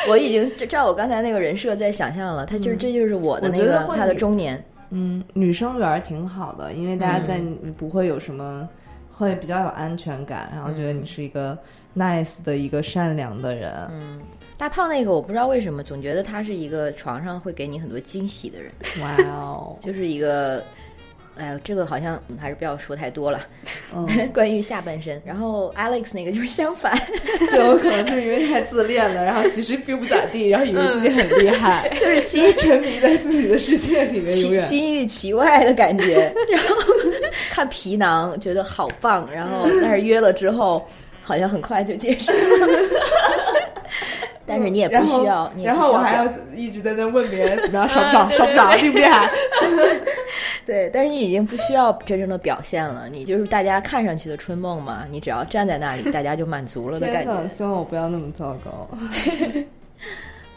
[0.09, 8.69] 我已经照我刚才那个人设在想象了，他就是这就是我的那个他的中年，嗯，女生缘挺好的，因为大家在你不会有什么，
[9.11, 11.59] 会比较有安全感，然后觉得你是一个。
[11.97, 14.21] Nice 的一个善良的人，嗯，
[14.57, 18.71] 大胖那个我不知道为什么总觉得他是一个床上会给你很多惊喜的人。
[19.01, 20.65] 哇哦， 就是一个
[21.37, 23.41] 哎呀，这个好像嗯还是不要说太多了。
[23.95, 26.97] 嗯， 关于下半身，然后 Alex 那个就是相反，
[27.51, 34.65] 对我可能就是因为太自恋了，然后其实并不咋地，然后以为自己很厉害，就是其实沉迷在自己的世界里面，永金远。
[34.67, 36.33] 金玉其外的感觉。
[36.51, 36.93] 然后
[37.51, 40.87] 看皮囊觉得好棒，然后但是约了之后，
[41.23, 42.39] 好像很快就结束了。
[44.45, 49.31] 但是你也不需要，然后我还要一直在那问别人怎么样， 爽不爽，爽不爽，厉不厉害？
[50.67, 58.89] 对，但是你已经不需要真正的表现了，你就是大家看上去的春梦嘛，你只要站在那里，大家就满足了的感，觉，希望我不要那么糟糕。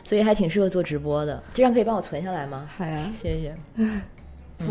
[0.04, 1.42] 所以还挺适合做直播的。
[1.54, 2.68] 这样可以帮我存下来吗？
[2.78, 3.56] 好呀，谢谢。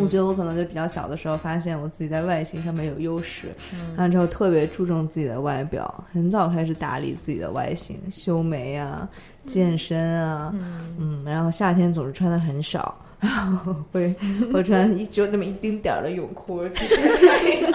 [0.01, 3.95] 我觉得我可能就比较小的时候发现我自己在外形上面有优势，嗯。
[3.97, 9.09] 然后之后特别注重自己的外表，很早开始打理自己的外形，修眉啊、
[9.47, 10.53] 健身啊，
[10.99, 11.23] 嗯。
[11.25, 12.99] 然后夏天总是穿的很少。
[13.21, 14.15] 然后会
[14.53, 17.73] 会穿一只有那么一丁点儿的泳裤去晒太阳、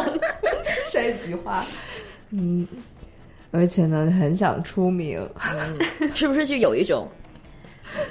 [0.85, 1.65] 晒菊 花，
[2.29, 2.67] 嗯，
[3.49, 5.27] 而且呢很想出名，
[6.13, 7.07] 是不是就有一种，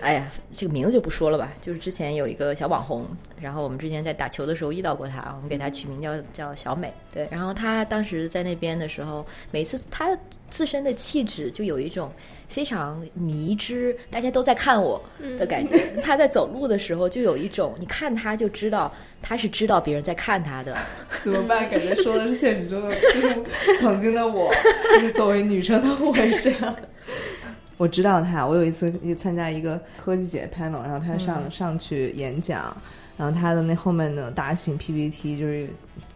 [0.00, 1.52] 哎呀，这个名字就不说了吧。
[1.60, 3.06] 就是之前有一个小网红，
[3.40, 6.92] 然后我们之前在打球的时候遇到过他，我们给他取名叫叫小美。
[7.12, 10.16] 对，然后他当时在那边的时候，每次他
[10.50, 12.10] 自身的气质就有一种
[12.48, 15.00] 非常迷之，大家都在看我
[15.38, 15.78] 的感觉。
[16.02, 20.76] 他在走路的时候就有一种，你看他就知道他是知道别人在看他的。
[21.22, 21.68] 怎么办？
[21.70, 24.50] 感觉说的是现实中的，就是曾经的我，
[24.94, 26.74] 就是作为女生的我也是这样。
[27.78, 32.76] 我知道他，我有一次去参加一个科技节 panel，然后他上、上去演讲，
[33.16, 35.66] 然后他的那后面的大型 PPT 就是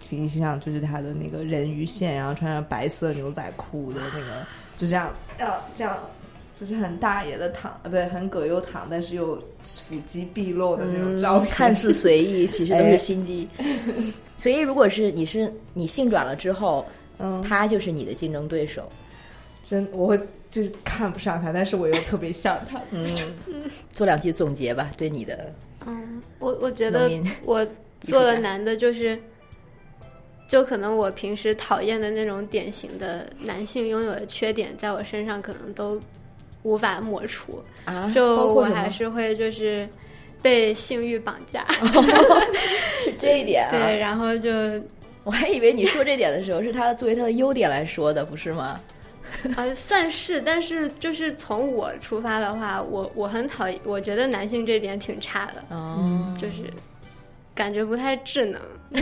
[0.01, 4.44] PPT 上就是他的那个人鱼线，然后穿上白色牛仔裤的那个，
[4.77, 5.96] 就这样要这样。
[6.55, 13.48] 就是很大爷的躺，呃，不对，很葛优躺，但是又腹肌毕露的那种照片，嗯 看似随意，其实都是哎心机。
[14.37, 16.87] 所以，如果是你是你性转了之后，
[17.18, 18.88] 嗯，他就是你的竞争对手。
[19.64, 20.20] 真我会
[20.52, 22.78] 就是看不上他，但是我又特别像他。
[22.90, 23.04] 嗯，
[23.90, 25.50] 做两句总结吧，对你的
[25.86, 27.10] 嗯，我我觉得
[27.42, 27.66] 我
[28.02, 29.18] 做的难的就是，
[30.46, 35.98] 就可能我平时讨厌的那种典型的男性拥有的缺点，在我身上可能都
[36.64, 37.64] 无法抹除。
[37.86, 39.88] 啊，就我还是会就是
[40.42, 41.66] 被性欲绑架，
[43.02, 43.70] 是这一点啊。
[43.70, 44.50] 对，然后就
[45.24, 48.78] 我还以为你说这点的时候是他作为他的优点来说的，不是吗？
[49.57, 56.62] 啊， 算是，但是就是从我出发的话，我我很讨厌，我觉得男性这点挺差的，哦，就是
[57.55, 58.61] 感觉不太智能，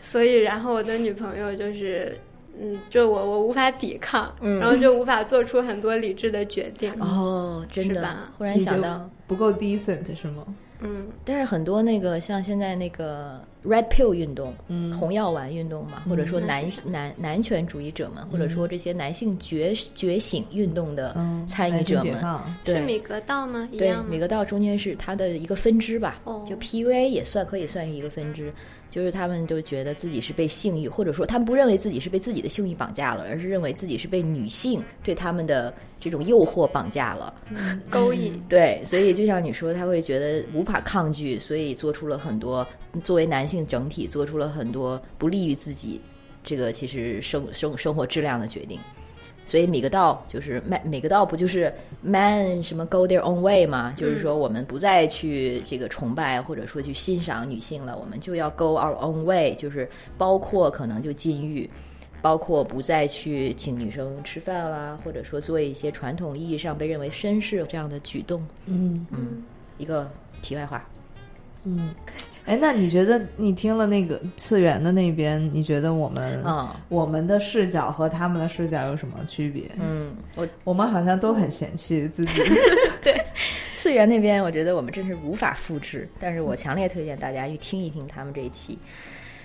[0.00, 2.18] 所以然后我的女朋友就是，
[2.60, 10.44] 嗯，就我我无法抵抗，嗯然后就无法做出很多理智的决定，哦，真的是吧，忽然想到，不够 decent 是吗？
[10.80, 11.06] 嗯。
[11.24, 14.92] 但是很多那个像现在那个 red pill 运动，嗯。
[14.94, 22.74] 红药丸运动嘛，或者说男男男权主义者们，或者说这些男性觉觉醒运动的嗯，参与者们，嗯，对。
[22.76, 23.68] 是米格道吗？
[23.70, 24.10] 一对样，吗？
[24.10, 28.52] 米格道中间是它的一个分支吧，哦就 PUA 也算可以算是一个分支，
[28.90, 37.34] 就是他们就觉得自己是被性欲，或者说他们不认为自己是被自己的性欲绑架了，而是认为自己是被女性对他们的这种诱惑绑架了。
[37.90, 42.66] 勾引，对，所以就像你说，他会觉得无法抗拒，所以做出了很多
[43.02, 46.00] 作为男性整体做出了很多不利于自己
[46.42, 48.80] 这个其实生生生活质量的决定。
[49.48, 53.92] 所以每个道就是麦米格道不就是 man 什么 go their own way 嘛？
[53.96, 61.68] 就是说我们不再去这个崇拜或者说去欣赏女性了，我们就要 go our own way，就是包括可能就禁欲。
[62.20, 68.44] 包括不再去请女生吃饭啦，或者说做一些传统意义上被认为绅士这样的举动。
[68.66, 69.44] 嗯嗯，
[69.78, 70.10] 一个
[70.42, 70.84] 题外话，
[71.62, 71.94] 嗯。
[72.48, 79.70] 哎，那你觉得你听了那个次元的那边，你觉得我们、嗯我们的视角和他们的视角有什么区别？
[79.78, 82.42] 嗯，我我们好像都很嫌弃自己。
[83.04, 83.22] 对
[83.74, 88.78] 次元那边，我觉得我们真是无法复制，但是我强烈推荐大家去听一听他们这一期。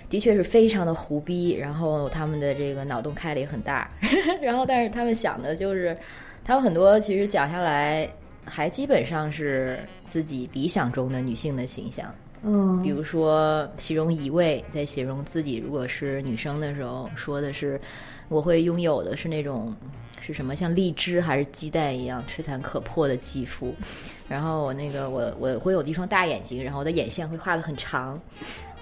[0.08, 3.90] 的确是非常的胡逼，然后他们的这个脑洞开的也很大，
[4.40, 5.94] 然后但是他们想的就是，
[6.42, 8.08] 他们很多其实讲下来，
[8.46, 12.14] 还基本上是自己理想中的女性的形象，
[12.44, 17.80] 嗯比如说形容一位，在形容自己如果是女生的时候，说的是
[18.28, 19.74] 我会拥有的是那种
[20.20, 23.74] 是什么，像荔枝还是鸡蛋一样吹弹可破的肌肤，
[24.28, 28.20] 然后我那个我我会有一双大眼睛，然后我的眼线会画的很长，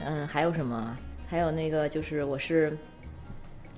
[0.04, 0.96] 嗯，还有什么？
[1.26, 2.76] 还有那个就是我是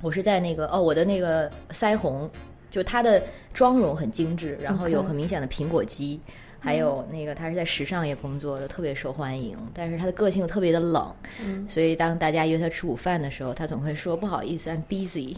[0.00, 2.30] 我是在那个哦，我的那个腮红。
[2.70, 3.22] 就她的
[3.52, 6.20] 妆容很精致，然后有很明显的苹果肌。
[6.64, 9.54] 还有那个，他是在时尚业工作的，特别受欢迎。
[9.74, 15.36] 但是他的个性又特别的冷，嗯所以当大家约他吃午饭的时候，他总会说不好意思，I'm busy。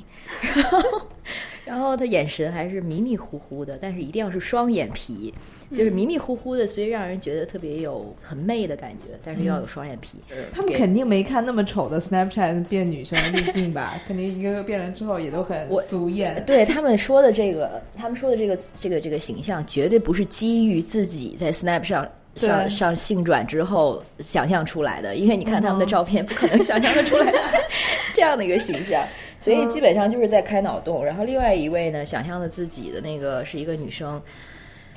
[0.55, 1.07] 然后，
[1.67, 5.35] 然后他眼神还是迷迷糊糊的，但是一定要是双眼皮，
[5.71, 10.19] 就是迷迷糊糊的，所以让人觉得特别有很媚的感觉，但是又要有双眼皮。
[10.53, 13.95] 他们肯定没看那么丑的 Snapchat 变女生的滤镜吧？
[14.07, 16.43] 肯定一个个变了之后也都很俗艳。
[16.47, 27.33] 对他们说的这个，他们说的这个这个这个形象，绝对不是基于自己在 Snap 上对上上性转之后想象出来的，因为你看他们的照片，不可能想象的出来
[28.15, 29.05] 这样的一个形象，
[29.41, 31.05] 所以基本上就是在开脑洞。
[31.05, 34.23] 然后另外一位呢，想象的自己的那个是一个女生。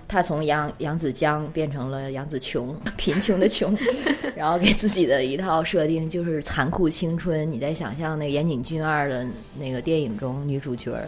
[0.09, 3.77] 她从杨杨子江变成了杨子琼，贫穷的穷，
[4.35, 7.49] 然后给自己的一套设定就是残酷青春。
[7.49, 9.23] 你在想象那个岩井俊二的
[9.59, 11.07] 那个电影中女主角儿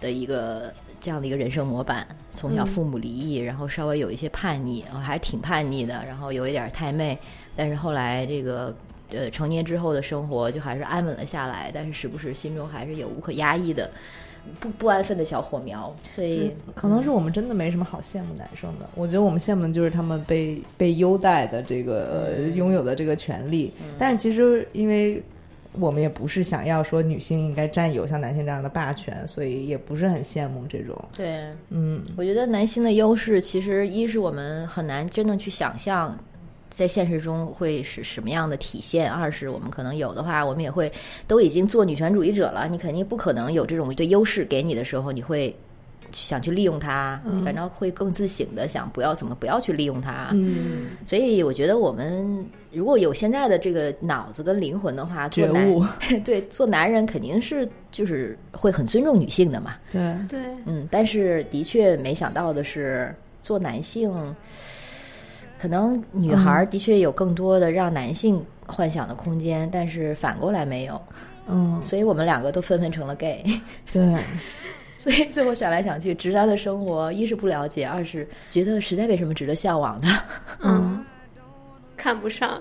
[0.00, 7.18] 的一个这样的一个人生模板，从小父母离异，然后稍微有一些叛逆，还挺叛逆的，然后有一点太妹，
[7.54, 8.74] 但是后来这个
[9.10, 13.90] 呃成年之后的生活就还是安稳了下来，但是时不时心中还是有无可压抑的
[14.60, 18.88] 不不安分的小火苗，所以可能是我们真的没什么好羡慕男生的。
[18.94, 23.72] 我觉得我们羡慕的就是他们被被优待的这个、呃拥有的这个权利。
[23.98, 25.22] 但是其实因为
[25.78, 30.94] 我们也不是想要说女性应该占有像男性这样的霸权，所以也不是很羡慕这种。
[31.16, 31.44] 对。
[31.70, 36.14] 嗯，我觉得男性的优势，其实一是我们很难真正去想象，
[36.74, 40.90] 在现实中会是什么样的体现；二是我们可能有的话，我们也会
[41.28, 45.54] 都已经做女权主义者了，你肯定不可能有这种对优势给你的时候，你会
[46.12, 50.28] 想去利用它，反正会更自省的想不要怎么不要去利用它。
[50.32, 55.84] 嗯，所以我觉得我们如果有现在的这个脑子跟灵魂的话，做男觉悟，
[56.24, 59.76] 对做男人肯定是就是会很尊重女性的嘛。
[59.90, 64.12] 对，对，嗯，但是的确没想到的是，做男性，
[65.62, 71.00] 可能女孩儿的确有更多的让男性幻想的空间，但是反过来没有，
[71.46, 73.44] 嗯，所以我们两个都纷纷成了 gay。
[73.92, 74.02] 对，
[74.98, 80.08] 所以最后想来想去，直男的生活，一是不了解，二是觉得实在没什么值得向往的。
[80.64, 81.06] 嗯，
[81.96, 82.60] 看不上。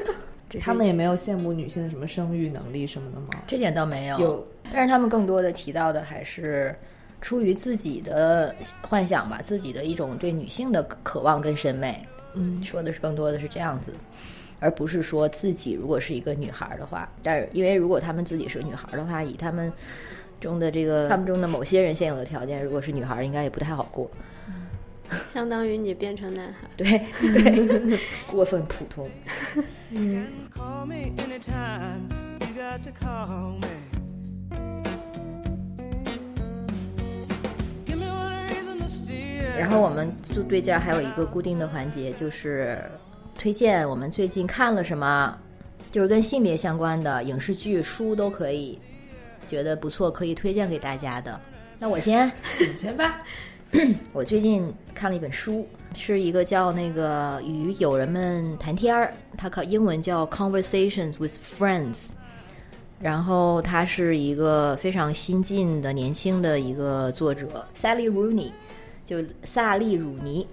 [0.58, 3.28] 他们也没有羡慕女性的什么生育能力什么的吗？
[3.46, 6.74] 这点倒没有，有，但是他们更多的提到的还是
[7.20, 12.02] 出于自己的幻想吧，自己的一种对女性的渴望跟审美。
[12.38, 13.92] 嗯，说的是更多的是这样子，
[14.60, 19.72] 而不是说自己如果是一个女孩儿的话，但是因为如果他们自己是女孩儿的话，以他们
[20.40, 24.10] 中的这个他们中的某些人现有的条件，如果是女孩儿，应该也不太好过。
[25.32, 26.68] 相当于你变成男孩。
[26.76, 27.00] 对
[27.32, 27.98] 对，
[28.30, 29.10] 过分普通。
[30.54, 30.86] Call
[39.58, 42.80] 然后我们做对这儿还有一个固定的环节，就是
[43.36, 45.36] 推荐我们最近看了什么，
[45.90, 48.78] 就是跟性别相关的影视剧、书都可以，
[49.48, 51.40] 觉得不错可以推荐给大家的。
[51.78, 52.30] 那我先。
[52.60, 53.20] 你先吧。
[54.14, 62.10] 我最近看了一本书，是一个叫那个与友人们谈天儿，它靠英文叫 Conversations with Friends。
[63.00, 68.50] 然后他是一个非常新晋的年轻的一个作者，Sally Rooney，
[69.08, 70.46] 就萨利鲁尼。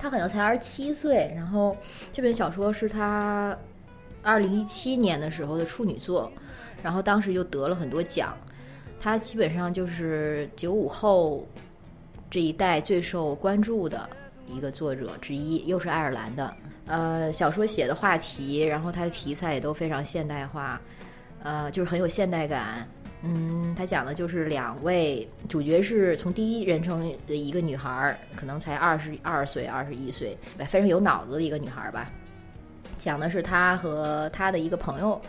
[0.00, 1.76] 他好像才二十七岁，然后
[2.10, 3.56] 这本小说是他
[4.20, 6.28] 二零一七年的时候的处女作，
[6.82, 8.36] 然后当时就得了很多奖。
[9.00, 11.46] 他基本上就是九五后
[12.28, 14.10] 这一代最受关注的
[14.48, 16.52] 一个作者之一，又是爱尔兰的。
[16.86, 20.80] 呃，小说写的话题，然后它的题材也都非常现代化，
[21.44, 22.84] 呃，就是很有现代感。
[23.22, 32.10] 嗯，他讲的就是两位主角是从第一人称的一个女孩，可能才二十二岁、二十一岁，非常有脑子的一个女孩吧。
[32.98, 35.20] 讲的是她和她的一个朋友。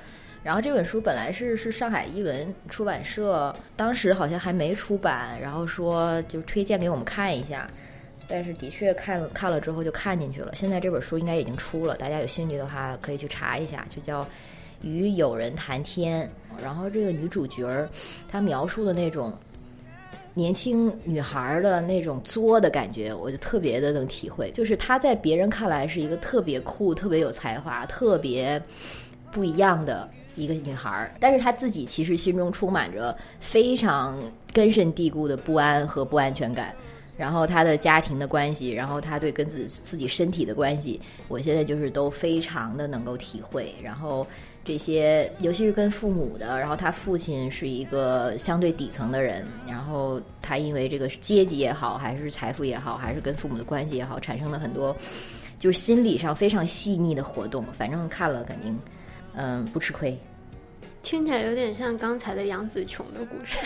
[0.43, 7.65] 然后这本书本来是是上海译文出版社，当时好像还没出版，然后说就推荐给我们看一下，
[8.27, 10.53] 但是的确看看了之后就看进去了。
[10.53, 14.21] 现在这本书应该已经出了，大家有兴趣的话可以去查一下，就叫
[14.83, 16.29] 《与友人谈天》。
[16.63, 17.89] 然后这个女主角儿，
[18.29, 19.33] 她描述的那种
[20.35, 24.51] 年轻女孩的那种作的感觉，我就特别的能体会。
[24.51, 28.61] 就是她在别人看来是一个特别酷、特别有才华、特别
[29.31, 34.19] 不一样的一个女孩，但是她自己其实心中充满着非常
[34.53, 36.71] 根深蒂固的不安和不安全感。
[37.17, 43.73] 然后她的家庭的关系，然后她对跟自自己身体的关系，我现在就是都非常的能够体会。
[43.81, 44.25] 然后
[44.65, 54.95] 这些，尤其是跟父母的，然后他父亲是一个相对底层的人，然后他因为这个阶级也好，还是财富也好，还是跟父母的关系也好，产生了很多
[55.59, 57.65] 就是心理上非常细腻的活动。
[57.77, 58.79] 反正看了肯定，
[59.35, 60.17] 嗯，不吃亏。
[61.01, 63.57] 听起来有点像刚才的杨紫琼的故事。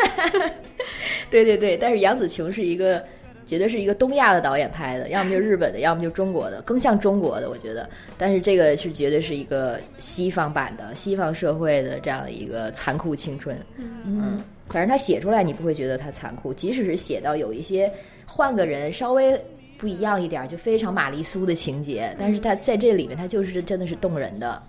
[1.30, 3.06] 对对对，但是杨紫琼是一个，
[3.48, 7.90] 绝对是一个东亚的导演拍的，要么就日本的，要么就中国的，更像中国的，我觉得。
[8.18, 13.58] 但是这个是绝对是一个西方版的西方社会的这样一个残酷青春。
[13.78, 17.92] 嗯，反正他写出来你不会觉得他残酷，即使是写到有一些
[18.26, 19.40] 换个人稍微
[19.78, 24.62] 不一样一点，就非常玛丽苏的情节，但是他在这里面他就是真的是动人的。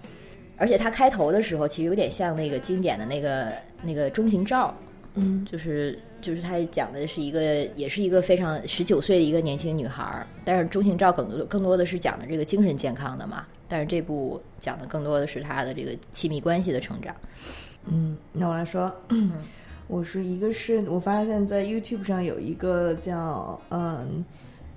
[0.56, 4.76] 而且他开头的时候其实有点像那个经典的那个那个中型照，
[5.14, 17.14] 嗯就是就是他讲的是一个，也是一个非常十九岁的一个年轻女孩儿，但是中性照更多更多的是讲的这个精神健康的嘛，但是这部讲的更多的是她的这个亲密关系的成长。
[17.86, 18.92] 嗯，那我来说，
[19.86, 24.24] 我是一个是我发现在 YouTube 上有一个叫嗯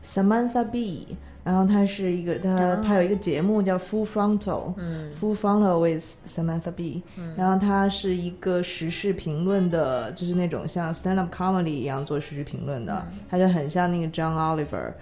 [0.04, 7.04] Samantha B，然后她是一个她她有一个节目叫 Full Frontal，嗯 Full Frontal with Samantha B，、
[7.36, 14.94] 然后她是一个时事评论的，就是那种像 stand up comedy 一样做时事评论的，她就很像那个 John Oliver。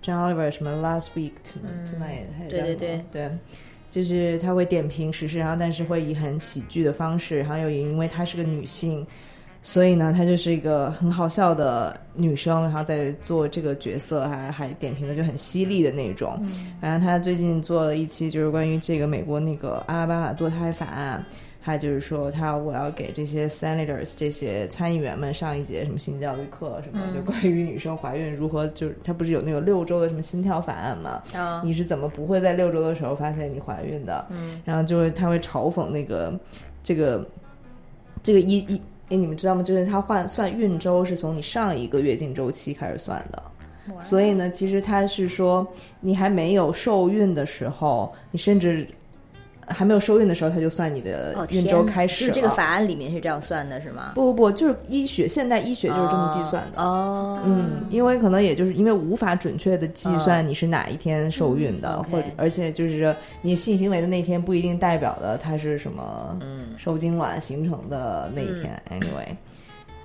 [0.00, 3.30] John Oliver 什么 Last Week Tonight，、对对对对，
[3.90, 9.04] 就是他会点评时事，然后但是会以很喜剧的方式，然后又因为她是个女性，
[9.68, 16.42] 所以呢，她就是一个很好笑的女生，然后在做这个角色，还还点评的就很犀利的那种。
[16.80, 21.22] 然后她最近做了一期就是关于这个美国那个阿拉巴马堕胎法案。
[21.60, 31.22] 他就是说，他我要给这些 senators 这些参议员们上一节什么性教育课，什么、就关于女生怀孕如何，就是他不是有那个六周的什么心跳法案吗？
[31.34, 34.24] 啊你是怎么不会在六周的时候发现你怀孕的？
[34.30, 36.32] 嗯，然后就会他会嘲讽那个
[36.82, 37.22] 这个
[38.22, 39.62] 这个一一哎，你们知道吗？
[39.62, 43.42] 就是它换算孕周是从你上一个月经周期开始算的。
[44.02, 45.66] 所以呢，其实它是说，
[46.00, 48.86] 你还没有受孕的时候，你甚至
[49.68, 54.12] 还没有受孕的时候，他就算你的哦，孕周开始是这个法案里面是这样算的，是吗？
[54.14, 56.82] 不不不，就是医学，现代医学就是这么计算的。
[56.82, 68.80] 哦，嗯，因为可能也就是因为无法准确的计算你是哪一天受孕的，或者而且就是你性行为的那天不一定代表的它是什么嗯受精卵形成的那一天。
[68.90, 69.28] anyway，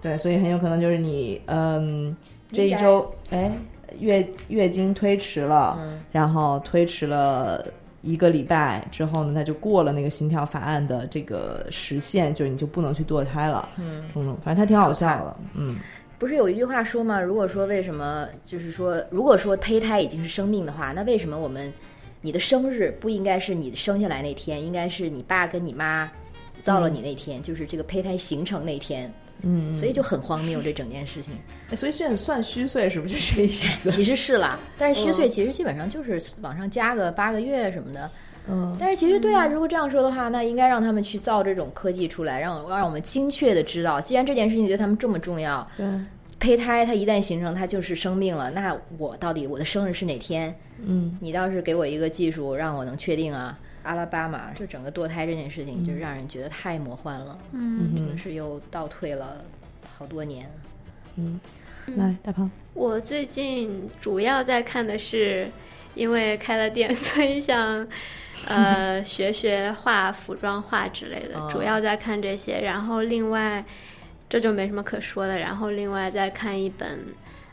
[0.01, 2.15] 对，所以很有可能就是你嗯
[2.51, 3.51] 这一周哎
[3.99, 7.65] 月月经推迟了，嗯然后推迟了。
[8.03, 13.69] 一个礼拜之后呢，他就过了那个心跳法案的这个时限，就是你就不能去堕胎了。
[13.77, 15.37] 嗯，嗯，反正他挺好笑的。
[15.55, 15.77] 嗯，
[16.19, 17.19] 不是有一句话说吗？
[17.19, 21.71] 如果说为什么，就是说，如果说胚胎已经是生命的话，那为什么我们
[22.21, 26.11] 你的生日不应该是你生下来那天，应该是你爸跟你妈
[26.61, 29.09] 造了你那天，就是这个胚胎形成那天。
[29.43, 31.33] 嗯，所以就很荒谬这整件事情。
[31.69, 33.91] 哎所以现在算虚岁是不是这意思？
[33.91, 38.09] 其实是啦，但是虚岁其实基本上就是往上加个八个月什么的。
[38.47, 45.85] 嗯，但是其实对啊，如果这样说的话，那应该让他们去造这种科技出来，让让我们精确的知道，既然这件事情对他们这么重要，对，
[46.39, 48.51] 胚胎它一旦形成，它就是生命了。
[48.51, 50.53] 那我到底我的生日是哪天？
[50.85, 53.57] 嗯，你倒是给我一个技术，让我能确定啊。
[53.83, 59.43] 阿拉巴马就整个堕胎这件事情，就让人觉得太魔幻了，嗯，真的是又倒退了
[59.97, 60.49] 好多年。
[61.15, 61.39] 嗯，
[61.97, 65.49] 来大胖，我最近主要在看的是，
[65.95, 67.87] 因为开了店， 所以想
[68.47, 72.59] 呃学学画服装画之类的，哦主要在看这些。
[72.59, 73.63] 然后另外
[74.29, 75.37] 这就没什么可说的。
[75.37, 76.99] 然后另外再看一本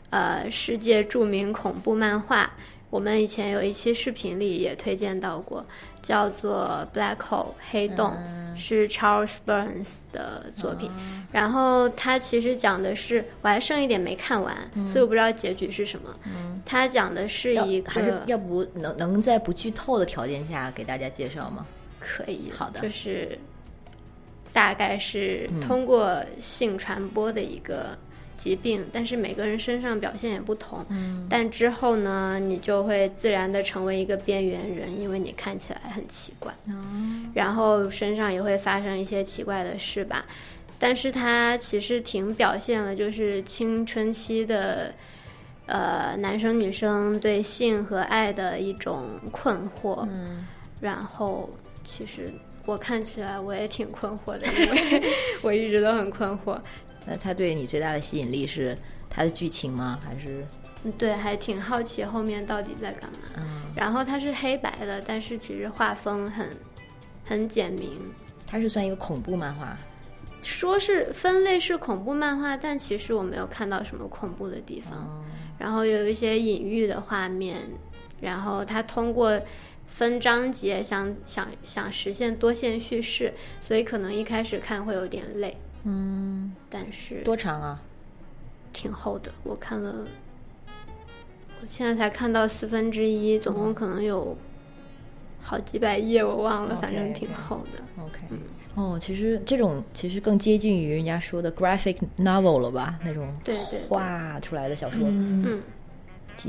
[0.09, 2.49] 呃世界著名恐怖漫画。
[2.91, 5.65] 我们以前有一期视频里也推荐到过，
[6.01, 8.13] 叫做《Black Hole》黑洞，
[8.55, 10.91] 是 Charles Burns 的作品。
[11.31, 16.13] 然后它其实讲的是，我还剩一点没看完，所以我不知道结局是什么。
[16.65, 21.65] 它讲的是一个还是要不能能在不剧透的条件下给大家介绍吗？
[21.97, 23.39] 可以，好的就是
[24.51, 27.97] 大概是通过性传播的一个
[28.41, 30.83] 疾病，但是每个人身上表现也不同。
[30.89, 36.51] 嗯但之后呢，你就会自然的成为一个边缘人，因为你看起来很奇怪，
[37.35, 40.25] 然后身上也会发生一些奇怪的事吧。
[40.79, 44.91] 但是它其实挺表现了就是青春期的，
[45.67, 50.03] 呃，男生女生对性和爱的一种困惑。
[50.09, 50.47] 嗯，
[50.81, 51.47] 然后
[51.83, 52.33] 其实
[52.65, 55.03] 我看起来我也挺困惑的，因为
[55.43, 56.59] 我一直都很困惑。
[57.05, 58.77] 那它对你最大的吸引力是
[59.09, 59.99] 它的剧情吗？
[60.03, 60.45] 还是
[60.83, 63.19] 嗯对，还挺好奇后面到底在干嘛。
[63.37, 66.49] 嗯，然后它是黑白的，但是其实画风很
[67.23, 67.99] 很简明。
[68.47, 69.77] 它是算一个恐怖漫画，
[70.41, 75.23] 说是分类是恐怖漫画，但其实我没有看到什么恐怖的地方。
[75.57, 77.61] 然后有一些隐喻的画面，
[78.19, 79.39] 然后它通过
[79.87, 83.31] 分章节想想想实现多线叙事，
[83.61, 87.81] 所以可能一开始看会有点累，嗯，但是多长啊？
[88.73, 89.31] 挺厚的。
[89.43, 90.07] 我看了，
[91.61, 94.37] 我现在才看到四分之一，总共可能有
[95.41, 98.03] 好几百页，我忘了反正挺厚的。
[98.03, 98.21] OK，
[98.75, 102.97] 哦，其实这种其实更接近于人家说的 graphic novel 了吧？
[103.03, 105.61] 那种对对对画出来的小说，嗯，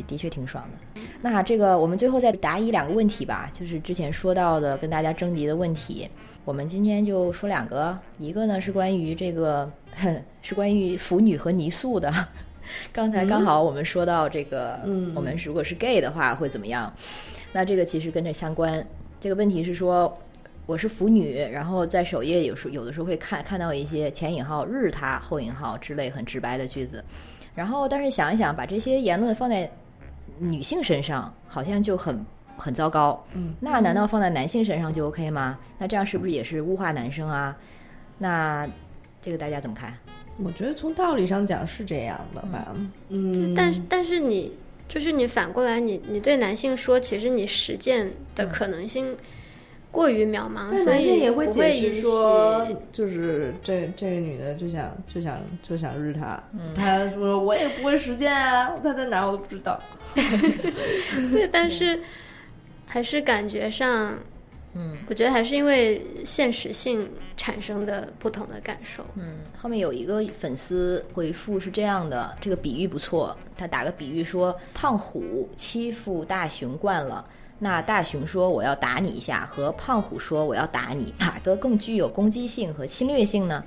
[0.01, 1.01] 的的确挺爽的。
[1.21, 6.09] 那这个我们最后再答疑两个问题吧，就是之前说到的跟大家征集的问题，
[6.45, 9.71] 我们今天就说两个，一个呢是关于这个
[10.41, 12.13] 是关于腐女和泥塑的。
[12.93, 16.93] 刚才刚好我们说到这个，嗯我们如果是 gay 的话会怎么样？
[17.53, 18.85] 那这个其实跟这相关。
[19.21, 20.17] 这个问题是说，
[20.65, 27.05] 我是腐女，然后在首页有时有的时候会看看到一些前引号日他后引号之类很直白的句子，
[27.55, 29.71] 然后但是想一想，把这些言论放在
[30.39, 32.25] 女性身上，好像就很
[32.57, 33.23] 很糟糕。
[33.35, 35.59] 嗯，那难道放在男性身上就 OK 吗？
[35.79, 37.57] 那这样是不是也是物化男生啊？
[38.19, 38.69] 那
[39.21, 39.93] 这个大家怎么看？
[40.39, 42.75] 我觉得从道理上讲是这样的吧。
[43.11, 44.53] 嗯，但是但是你
[44.89, 49.15] 就是你反过来，你你对男性说，其实你实践的可能性
[49.93, 56.43] 过于渺茫，但所以男性也会不解释说，就是这这个女的就想就想就想日他，
[56.75, 59.79] 他说我也不会实践啊，他在哪儿我都不知道。
[61.31, 62.01] 对，但是
[62.89, 64.19] 还是感觉上，
[64.73, 69.05] 嗯，我觉得还是因为现实性产生的不同的感受。
[69.17, 77.23] 嗯，后面有一个粉丝回复是这样的，这个比喻不错，他打个比喻说，胖虎欺负大熊惯了。
[77.63, 83.63] 那大熊说我要打你一下，和胖虎说我要打你，哪个更具有攻击性和侵略性呢？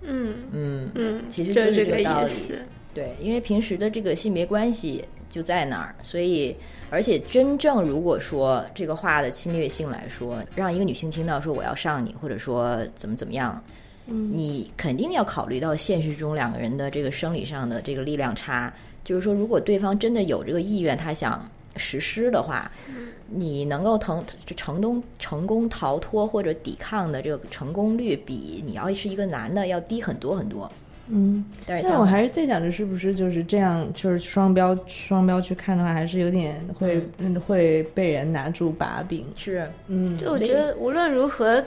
[0.00, 2.58] 嗯嗯，嗯，其实就就是这这个个道理意思。
[2.94, 6.56] 对，因为平时的这个性别关系就在那儿，所以
[6.88, 13.62] 而且真正如果说这个话的侵略性来说，让一个女性听到说我要上你，或者说怎么怎么样，
[14.06, 18.72] 嗯你肯定要考虑到现实中两个人的这个生理上的这个力量差，
[19.04, 21.46] 就是说如果对方真的有这个意愿，他想
[21.76, 22.70] 实施的话，
[23.28, 24.24] 你能够成
[24.56, 30.70] 成功成功逃脱或者抵抗的这个成功率，比你要是一个男的要低很多很多。
[31.12, 39.26] 嗯，但是我还是在想着是不是就是这样，就是双标双标去看的话，还是有点会嗯会被人拿住把柄。
[39.34, 41.60] 是嗯，就我觉得无论如何，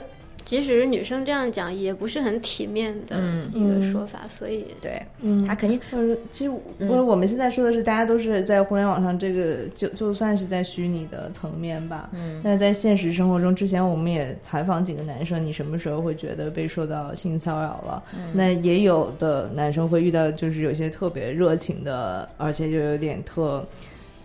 [0.44, 4.20] 即使是女生这样讲，也不是很体面的嗯一个说法。
[4.28, 18.02] 所以，对，嗯，他肯定就是其实，我们现在说的是，大家都是在互联网上，这个就就算是在虚拟的层面吧，嗯但是在现实生活中，之前我们也采访几个男生，你什么时候会觉得被受到性骚扰了？
[18.32, 23.64] 那也有的男生会遇到，就是有些特别热情的，而且就有点特。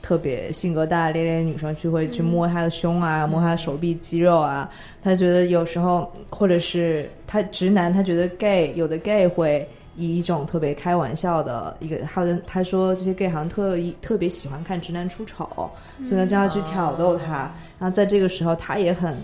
[0.10, 4.68] 特别性格大大咧咧的女生去会去摸她的胸啊，摸她的手臂肌肉啊，
[5.04, 15.48] 他觉得有时候，或者是他直男，他觉得 gay 有的 gay 会以一种特别开玩笑的一个，他的他说这些 gay 好像特意特别喜欢看直男出丑，
[16.02, 19.16] 所以呢就要去挑逗他，然后在这个时候他也很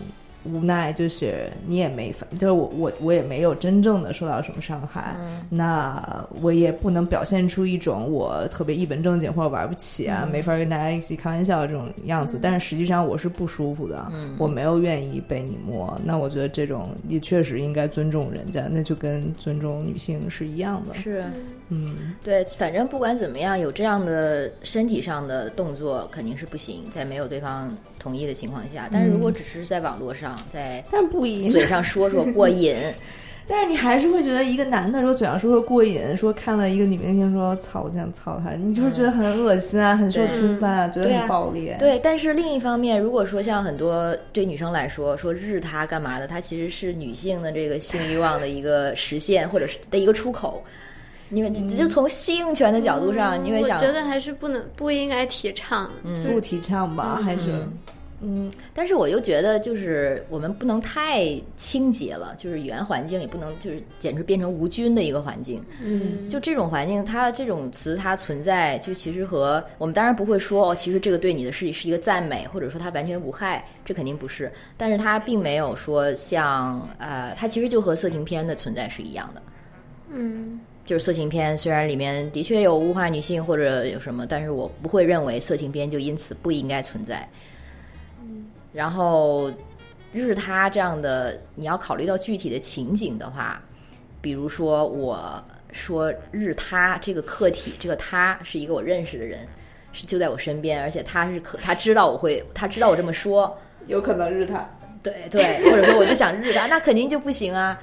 [0.46, 5.16] 无奈，就是你也没法，就是我我我也没有真正的受到什么伤害，
[5.50, 12.40] 那我也不能表现出一种我特别一本正经或者玩不起啊，没法跟大家一起开玩笑这种样子。
[12.42, 16.00] 但是实际上我是不舒服的，我没有愿意被你摸。
[16.04, 20.94] 那我觉得这种也确实应该尊重人家，那就跟尊重女性是一样的。
[20.94, 21.24] 是
[21.70, 28.88] 嗯，对，反正不管怎么样，有这样的身体上的动作肯定是不行，在没有对方同意的情况下。
[28.92, 32.76] 但是如果只是在网络上，在但不一嘴上说说过瘾，
[33.48, 41.74] 但是你还是会觉得一个男的说嘴上说说过瘾，说看了一个女明星说操我想操她，你就是觉得很恶心啊，很受侵犯啊，觉得很暴力。
[41.80, 50.64] 对，但是另一方面，如果说像很多对女生来说，说日她干嘛的，她其实是女性的这个性欲望的一个实现，或者是的一个出口。
[51.32, 55.90] 因为你就从性权的角度上，你会想嗯我，觉得还是不能不应该提倡。
[56.04, 57.66] 嗯不提倡吧，还是
[58.22, 65.64] 嗯但是我又觉得，就是我们不能太清洁了，就是语言环境也不能就是简直变成无菌的一个环境。
[65.84, 74.52] 嗯，就这种环境，它这种词它存在，就其实和我们当然不会说哦，其实这个对你的是是一个赞美，或者说它完全无害，这肯定不是。
[74.78, 79.42] 但是它并没有说像呃，它其实就和色情片的存在是一样的。
[80.10, 87.28] 嗯就是色情片虽然里面的确有物化女性或者有什么，但是我不会认为色情片就因此不应该存在。
[88.72, 89.52] 然后
[90.14, 93.62] 日他这样的，你要考虑到具体的情景的话，
[94.22, 99.48] 比如说我说日他这个客体，这个他是一个我认识的人，
[99.92, 103.58] 是就在我身边，而且他是可他知道我会，他知道我这么说，
[103.88, 104.70] 有可能日他。
[105.02, 107.80] 对对，或者说我就想日他，那肯定就不行啊，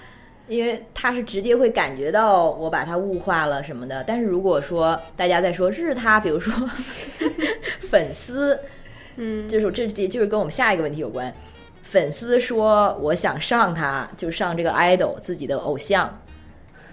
[0.53, 4.05] 因为他是直接会感觉到我把他物化了什么的。
[4.05, 6.53] 但是如果说大家在说日他，比如说
[7.81, 8.59] 粉丝，
[9.17, 11.33] 嗯，就是这就是跟我们下一个问题有关。
[11.83, 16.17] 粉丝说我想上他，就上这个 idol 自己的偶像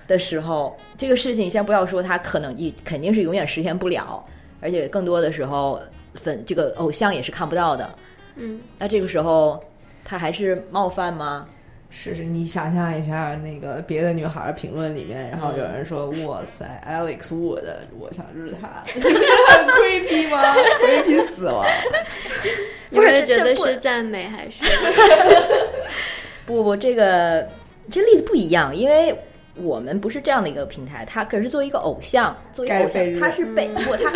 [0.08, 4.24] 的时候，这个事情先不要说他可能一肯定是永远实现不了，
[4.62, 5.80] 而且更多的时候
[6.16, 7.94] 粉这个偶像也是看不到的。
[8.36, 9.62] 嗯，那这个时候
[10.04, 11.48] 他还是冒犯吗？
[11.92, 17.64] 是是，你想象一下那个别的女孩评论里面，然后有人说：“哇塞，Alex Wood，
[18.00, 21.66] 我想日他， creepy 吗？creepy 死了。
[22.92, 24.64] 你会这这不觉得是 赞美还是？
[26.46, 27.48] 不不不，这个
[27.92, 29.16] 这例子不一样，因为
[29.56, 34.12] 我们不是这样的一个平台，他可是作为一个偶像，作为一个偶像他是被不他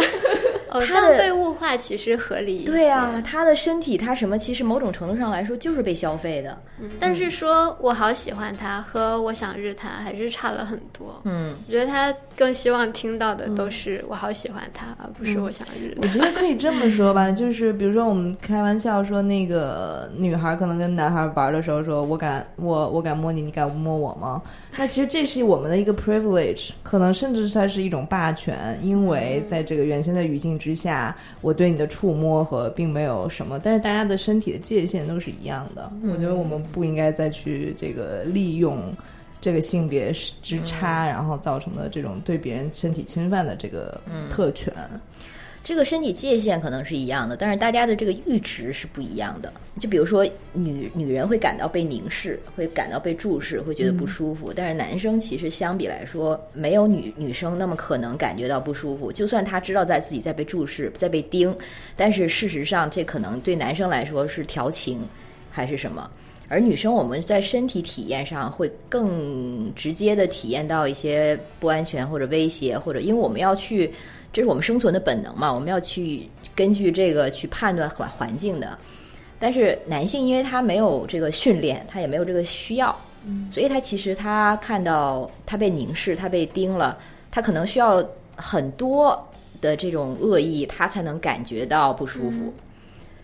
[0.73, 2.71] 偶像被物化其实合理一些。
[2.71, 6.57] 对啊，他的身体他什么，其实某种程度上来说就是被消费的。
[6.79, 11.21] 嗯但是说我好喜欢他和我想日他还是差了很多。
[11.23, 16.07] 嗯，我觉得他更希望听到的都是我好喜欢他，而不是我想日他。
[16.07, 24.41] 我觉得可以这么说吧， 就是比如说我们开玩笑说，那个女孩可能跟男孩玩的时候说：“我敢，我我敢摸你，你敢摸我吗？”
[24.75, 35.91] 那其实这是我们的一个 privilege，可能甚至它是一种霸权，因为在这个原先的语境之下，我对你的触摸和并没有什么，但是大家的身体的界限都是一样的。
[36.03, 38.93] 我觉得我们不应该再去这个利用。
[39.41, 40.09] 这个性别
[40.41, 43.99] 之差，然后造成的这种对别人身体侵犯的这个
[44.29, 44.73] 特权，
[45.63, 49.53] 这个身体界限可能是一样的，但是大家的这个阈值是不一样的。
[49.79, 54.51] 就比如说女女人会感到被凝视，会感到被注视，会觉得不舒服。
[54.53, 59.09] 但是男生其实相比来说，没有女女生那么可能感觉到不舒服。
[59.09, 61.55] 就算他知道在自己在被注视、在被盯，
[61.95, 64.99] 但是事实上这可能对男生来说是调情
[65.49, 66.11] 还是什么。
[66.53, 73.91] 而女生，我们在身体体验上会更直接的体验到一些不安全或者威胁，或者因为我们要去，
[74.31, 78.77] 这是我们生存的本能嘛，我们要去根据这个去判断环环境的。
[79.39, 82.95] 但是男性，因为他没有这个训练，他也没有这个需要，
[83.49, 86.99] 所以他其实他看到他被凝视，他被盯了，
[87.31, 89.19] 他可能需要很多
[89.59, 92.53] 的这种恶意，他才能感觉到不舒服。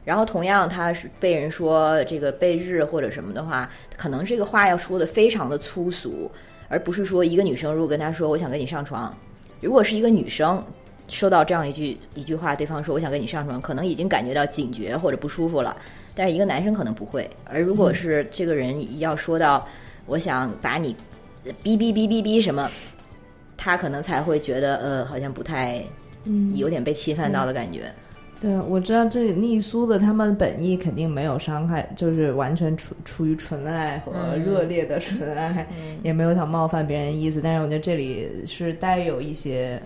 [0.10, 6.32] 然后同样，他是被人说这个被日或者什么的话，可能这个话要说的非常的粗俗，
[6.68, 9.16] 而不是说一个女生如果跟他说我想跟你上床，
[9.62, 10.66] 如果是一个女生
[11.08, 15.78] 收到这样一句一句话，对方说我想跟你上床，可能已经感觉到警觉或者不舒服了，
[16.16, 17.30] 但是一个男生可能不会。
[17.46, 19.64] 而如果是这个人要说到
[20.08, 20.96] 我想把你
[21.64, 22.68] 哔哔哔哔哔什么，
[23.56, 25.84] 他可能才会觉得呃好像不太
[26.24, 26.58] 嗯。
[26.58, 27.94] 有点被侵犯到的感觉。
[28.42, 35.68] 对，我知道这逆苏的他们本意肯定没有伤害，就是完全出出于纯爱和热烈的纯爱，
[36.04, 37.42] 也没有想冒犯别人意思。
[37.42, 39.82] 但是我觉得这里是带有一些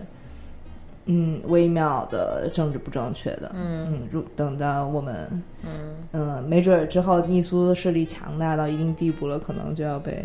[1.06, 3.50] 嗯微妙的政治不正确的。
[3.54, 5.28] 嗯嗯，如等到我们
[5.64, 10.24] 嗯嗯没准儿之后逆苏的势力强大到一定地步了，可能就要被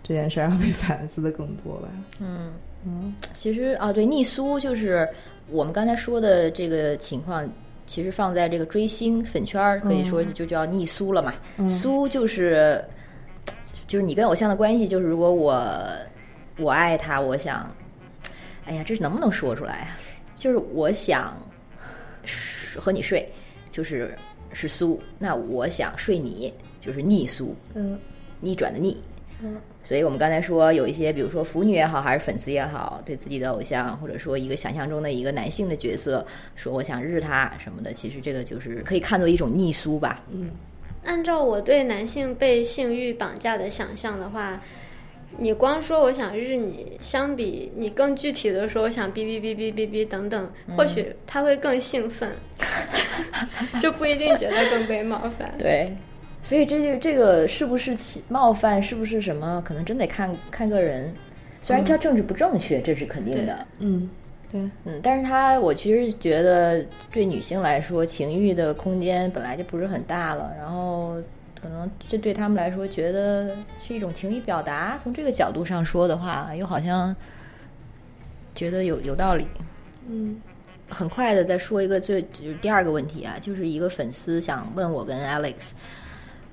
[0.00, 1.88] 这件事儿要被 反思的更多吧。
[2.20, 2.52] 嗯
[3.32, 5.08] 其实啊，对逆苏就是
[5.48, 7.42] 我们刚才说的这个情况，
[7.86, 11.34] 其实放在这个追星粉圈儿，可以说就叫逆苏了嘛。
[11.68, 12.82] 苏就是
[13.86, 15.62] 就是你跟偶像的关系，就是如果我
[16.58, 17.70] 我爱他，我想，
[18.64, 19.98] 哎呀，这能不能说出来啊？
[20.38, 21.36] 就是我想
[22.78, 23.28] 和你睡，
[23.70, 24.16] 就是
[24.52, 27.98] 是苏；那我想睡你，就是逆苏，嗯
[28.40, 29.02] 逆转的逆。
[29.44, 40.22] 嗯所以我们刚才说有一些，比如说腐女也好，还是粉丝也好，对自己的偶像，或者说一个想象中的一个男性的角色，说我想日他什么的，其实这个就是可以看作一种逆苏吧。
[40.32, 40.50] 嗯
[41.04, 44.58] 按照我对男性被性欲绑架的想象的话，
[45.36, 52.30] 你光说我想日你，相比你更具体的说我想哔哔哔哔哔哔等等，或许他会更兴奋，
[53.82, 55.52] 就不一定觉得更被冒犯。
[55.58, 55.94] 对，
[56.44, 61.12] 所以这个这个是不是起冒犯，是不是什么，可能真得看看个人。
[61.62, 63.66] 虽然他政治不正确，这是肯定的。
[63.78, 64.10] 嗯，
[64.52, 71.16] 对，嗯，但是他，我其实觉得对女性来说，情欲的空间本来就不是很大了，然后
[71.58, 74.98] 可能这对他们来说，觉得是一种情欲表达。
[75.02, 77.16] 从这个角度上说的话，又好像
[78.54, 79.46] 觉得有有道理。
[80.06, 80.36] 嗯
[80.90, 85.70] 很快的再说一个最就是第二个问题啊，就是一个粉丝想问我跟 Alex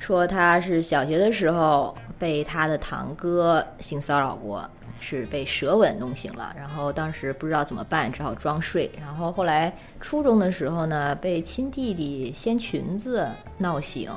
[0.01, 4.67] 说他是小学的时候被他的堂哥性骚扰过，
[4.99, 8.91] 是被舌吻弄醒了，然后当时不知道怎么办，只好装睡。
[8.99, 13.29] 然后后来初中的时候呢，被亲弟弟掀裙子
[13.59, 14.09] 闹醒，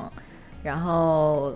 [0.62, 1.52] 然后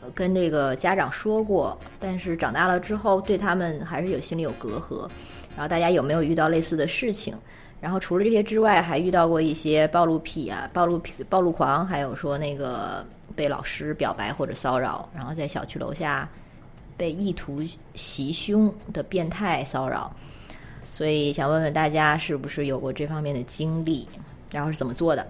[0.00, 5.10] 呃跟这个家长说过，但是长大了之后对他们还是有心里有隔阂。
[5.56, 7.36] 然后大家有没有遇到类似的事情？
[7.80, 13.04] 然后除了这些之外，还遇到过一些暴露癖啊、暴露癖、暴露狂，还有说那个
[13.34, 16.28] 被老师表白或者骚扰，然后在小区楼下
[16.96, 17.62] 被意图
[17.94, 20.14] 袭胸的变态骚扰。
[20.90, 24.06] 所以想问问大家，是不是有过这方面的经历？
[24.50, 25.26] 然后是怎么做的？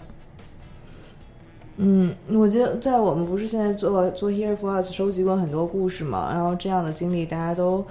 [1.77, 7.87] 嗯，我觉得在我们不是现在做做 Here for Us 收集过很多故事嘛，然后这样的经历大家都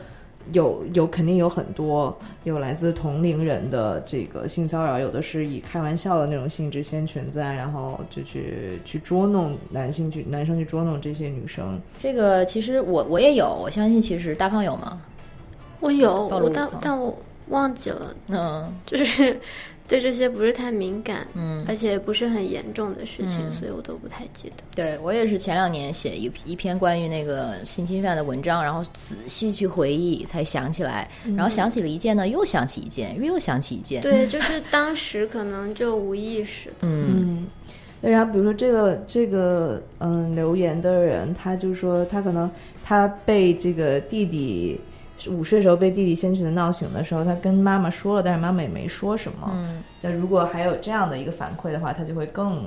[0.53, 11.79] 有有肯定有很多，有来自同龄人的这个性骚扰，有的是以开玩笑的那种性质掀裙子啊，然后就去去捉弄男性去男生去捉弄这些女生。
[11.97, 15.01] 这个其实我我也有，我相信其实大胖有吗？
[15.79, 17.17] 我有，我但但我
[17.47, 19.39] 忘记了，嗯就是
[19.91, 24.63] 对这些不是太敏感，嗯，而且不是很严重的事情，嗯所以我都不太记得。
[24.73, 34.01] 对我也是前两年写一一篇关于那个性侵犯的文章，然后仔细去回忆，才想起来，然后想起了一件呢，又想起一件，又想起一件。
[34.01, 36.75] 对，就是当时可能就无意识的。
[36.83, 37.47] 嗯嗯，
[38.01, 42.49] 对然后比如说这个这个嗯留言的人，他就说他可能
[42.81, 44.79] 他被这个弟弟
[45.29, 49.51] 午睡的时候被弟弟先去的闹醒的时候，他跟妈妈说了，但是妈妈也没说什么。
[49.53, 52.65] 嗯，那如果还有这样的一个反馈的话，他就会更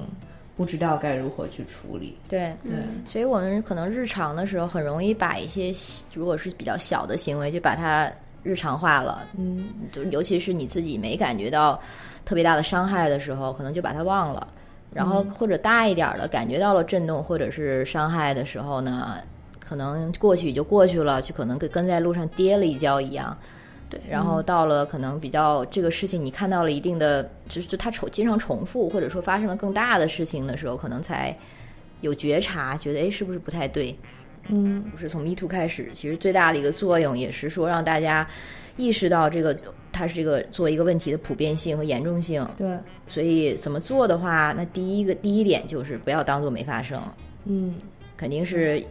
[0.57, 2.17] 不知道该如何去处理。
[2.29, 2.55] 对。
[2.63, 2.73] 对，
[3.05, 5.73] 所以我们可能日常的时候很容易把一些
[6.13, 8.11] 如果是比较小的行为，就把它
[8.43, 9.27] 日常化了。
[9.37, 11.81] 嗯就尤其是你自己没感觉到
[12.25, 14.47] 特别大的伤害的时候，可能就把它忘了。
[14.93, 19.19] 然后或者大一点儿的感觉到了震动或者是伤害的时候呢，
[19.69, 23.37] 可能过去也就过去了，就可能跟跟在路上跌了一跤一样。
[23.91, 31.37] 对，然后到了可能比较这个事情，你看到了一定的，就是就它重经常重复，或者说发生了更大的事情的时候，可能才
[32.01, 33.97] 有觉察，觉得哎是不是不太对？
[34.49, 38.27] 嗯不是从 Me Too 开始，其实最大的一个作用也是说让大家
[38.77, 39.57] 意识到这个
[39.91, 42.47] 它是这个作为一个问题的普遍性和严重性。
[42.57, 47.03] 对，所以怎么做的话，那第一个第一点就是不要当做没发生，
[47.47, 47.75] 嗯
[48.17, 48.85] 肯定是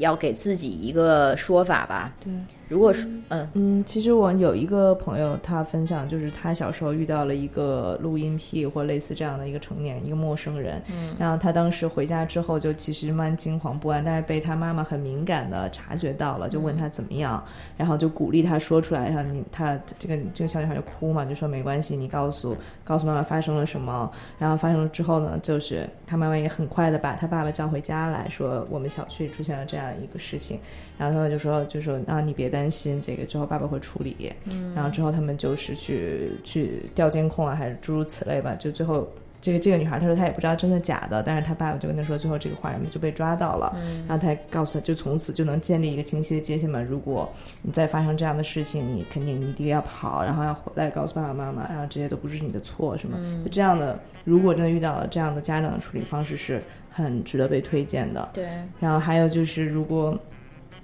[0.00, 2.12] 要给自己一个说法吧。
[2.18, 2.32] 对。
[2.70, 10.80] 如果是嗯嗯，其实我有一个朋友，他分享就是他小时候遇到了一个录音癖或类似这样的一个成年人，一个陌生人。
[10.92, 17.42] 嗯，然后他当时回家之后就其实蛮惊惶不安，但是被他妈妈很敏感的察觉到了，就问他怎么样，
[17.76, 24.10] 然后就鼓励他说出来，然后你他这个这个小女孩就哭嘛，就说没关系，你告诉告诉妈妈发生了什么。
[24.38, 30.58] 然后发生了之后呢，就是他妈妈也很快的把他爸爸叫回家来说，我们小区出现了这样一个事情。
[30.98, 34.32] 然后他们就说就说啊你别担心，这个之后爸爸会处理。
[34.46, 38.56] 嗯，然后之后他们就是去去调监控啊，还是诸如此类吧。
[38.56, 39.08] 就最后
[39.40, 43.72] 这个这个女孩她说她也不知道真的假的，但是她爸爸就跟她说，最后这个坏人就被抓到了。
[43.76, 46.82] 嗯然后她告诉她，就从此就能建立一个清晰的界限嘛。
[46.82, 47.30] 如果
[47.62, 53.16] 你再发生这样的事情，你肯定你一定要跑，然后要回来告诉爸爸妈妈，然后这些都不是你的错，什么？
[53.20, 58.28] 嗯就这样的，如果真的遇到了这样的家长的处理方式，是很值得被推荐的。
[58.34, 58.46] 对，
[58.78, 60.18] 然后还有就是，如果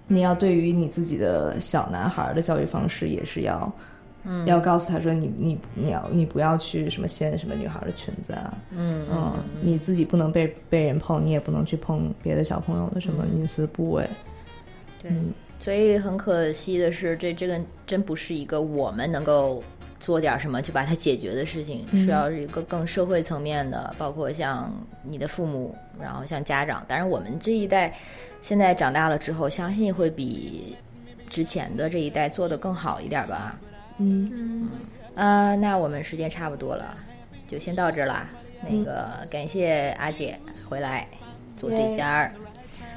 [0.06, 3.72] 你要对于你自己的小男孩的教育方式，也是要，
[4.24, 4.46] 嗯。
[4.46, 14.08] 要告诉他说你，你你要你不要去什么掀什么女孩的裙子啊，嗯嗯，你自己不能被被人碰，你也不能去碰别的小朋友的什么隐私部位，
[15.02, 15.10] 对。
[15.10, 15.32] 嗯。
[15.58, 19.64] 所以很可惜的是，这这个真不是一个我们能够
[19.98, 24.72] 做点什么就把它解决的事情，嗯是要是一个更社会层面的，包括像
[25.02, 26.84] 你的父母，然后像家长。
[26.86, 27.94] 当然，我们这一代
[28.40, 30.76] 现在长大了之后，相信会比
[31.28, 33.58] 之前的这一代做得更好一点吧。
[33.98, 34.68] 嗯嗯，
[35.14, 36.94] 啊、那我们时间差不多了，
[37.48, 38.28] 就先到这儿啦。
[38.68, 40.38] 那个感谢阿姐
[40.68, 41.06] 回来
[41.56, 42.32] 做对尖儿。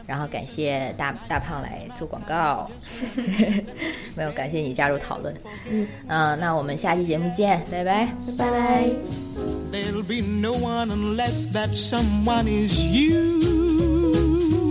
[0.10, 2.68] 然后感谢大大胖来做广告，
[4.18, 5.32] 没有感谢你加入讨论。
[6.08, 8.12] 嗯、那我们下期节目见，拜拜。
[8.36, 8.90] 拜拜。
[9.72, 13.99] There'll be no one unless that someone is you.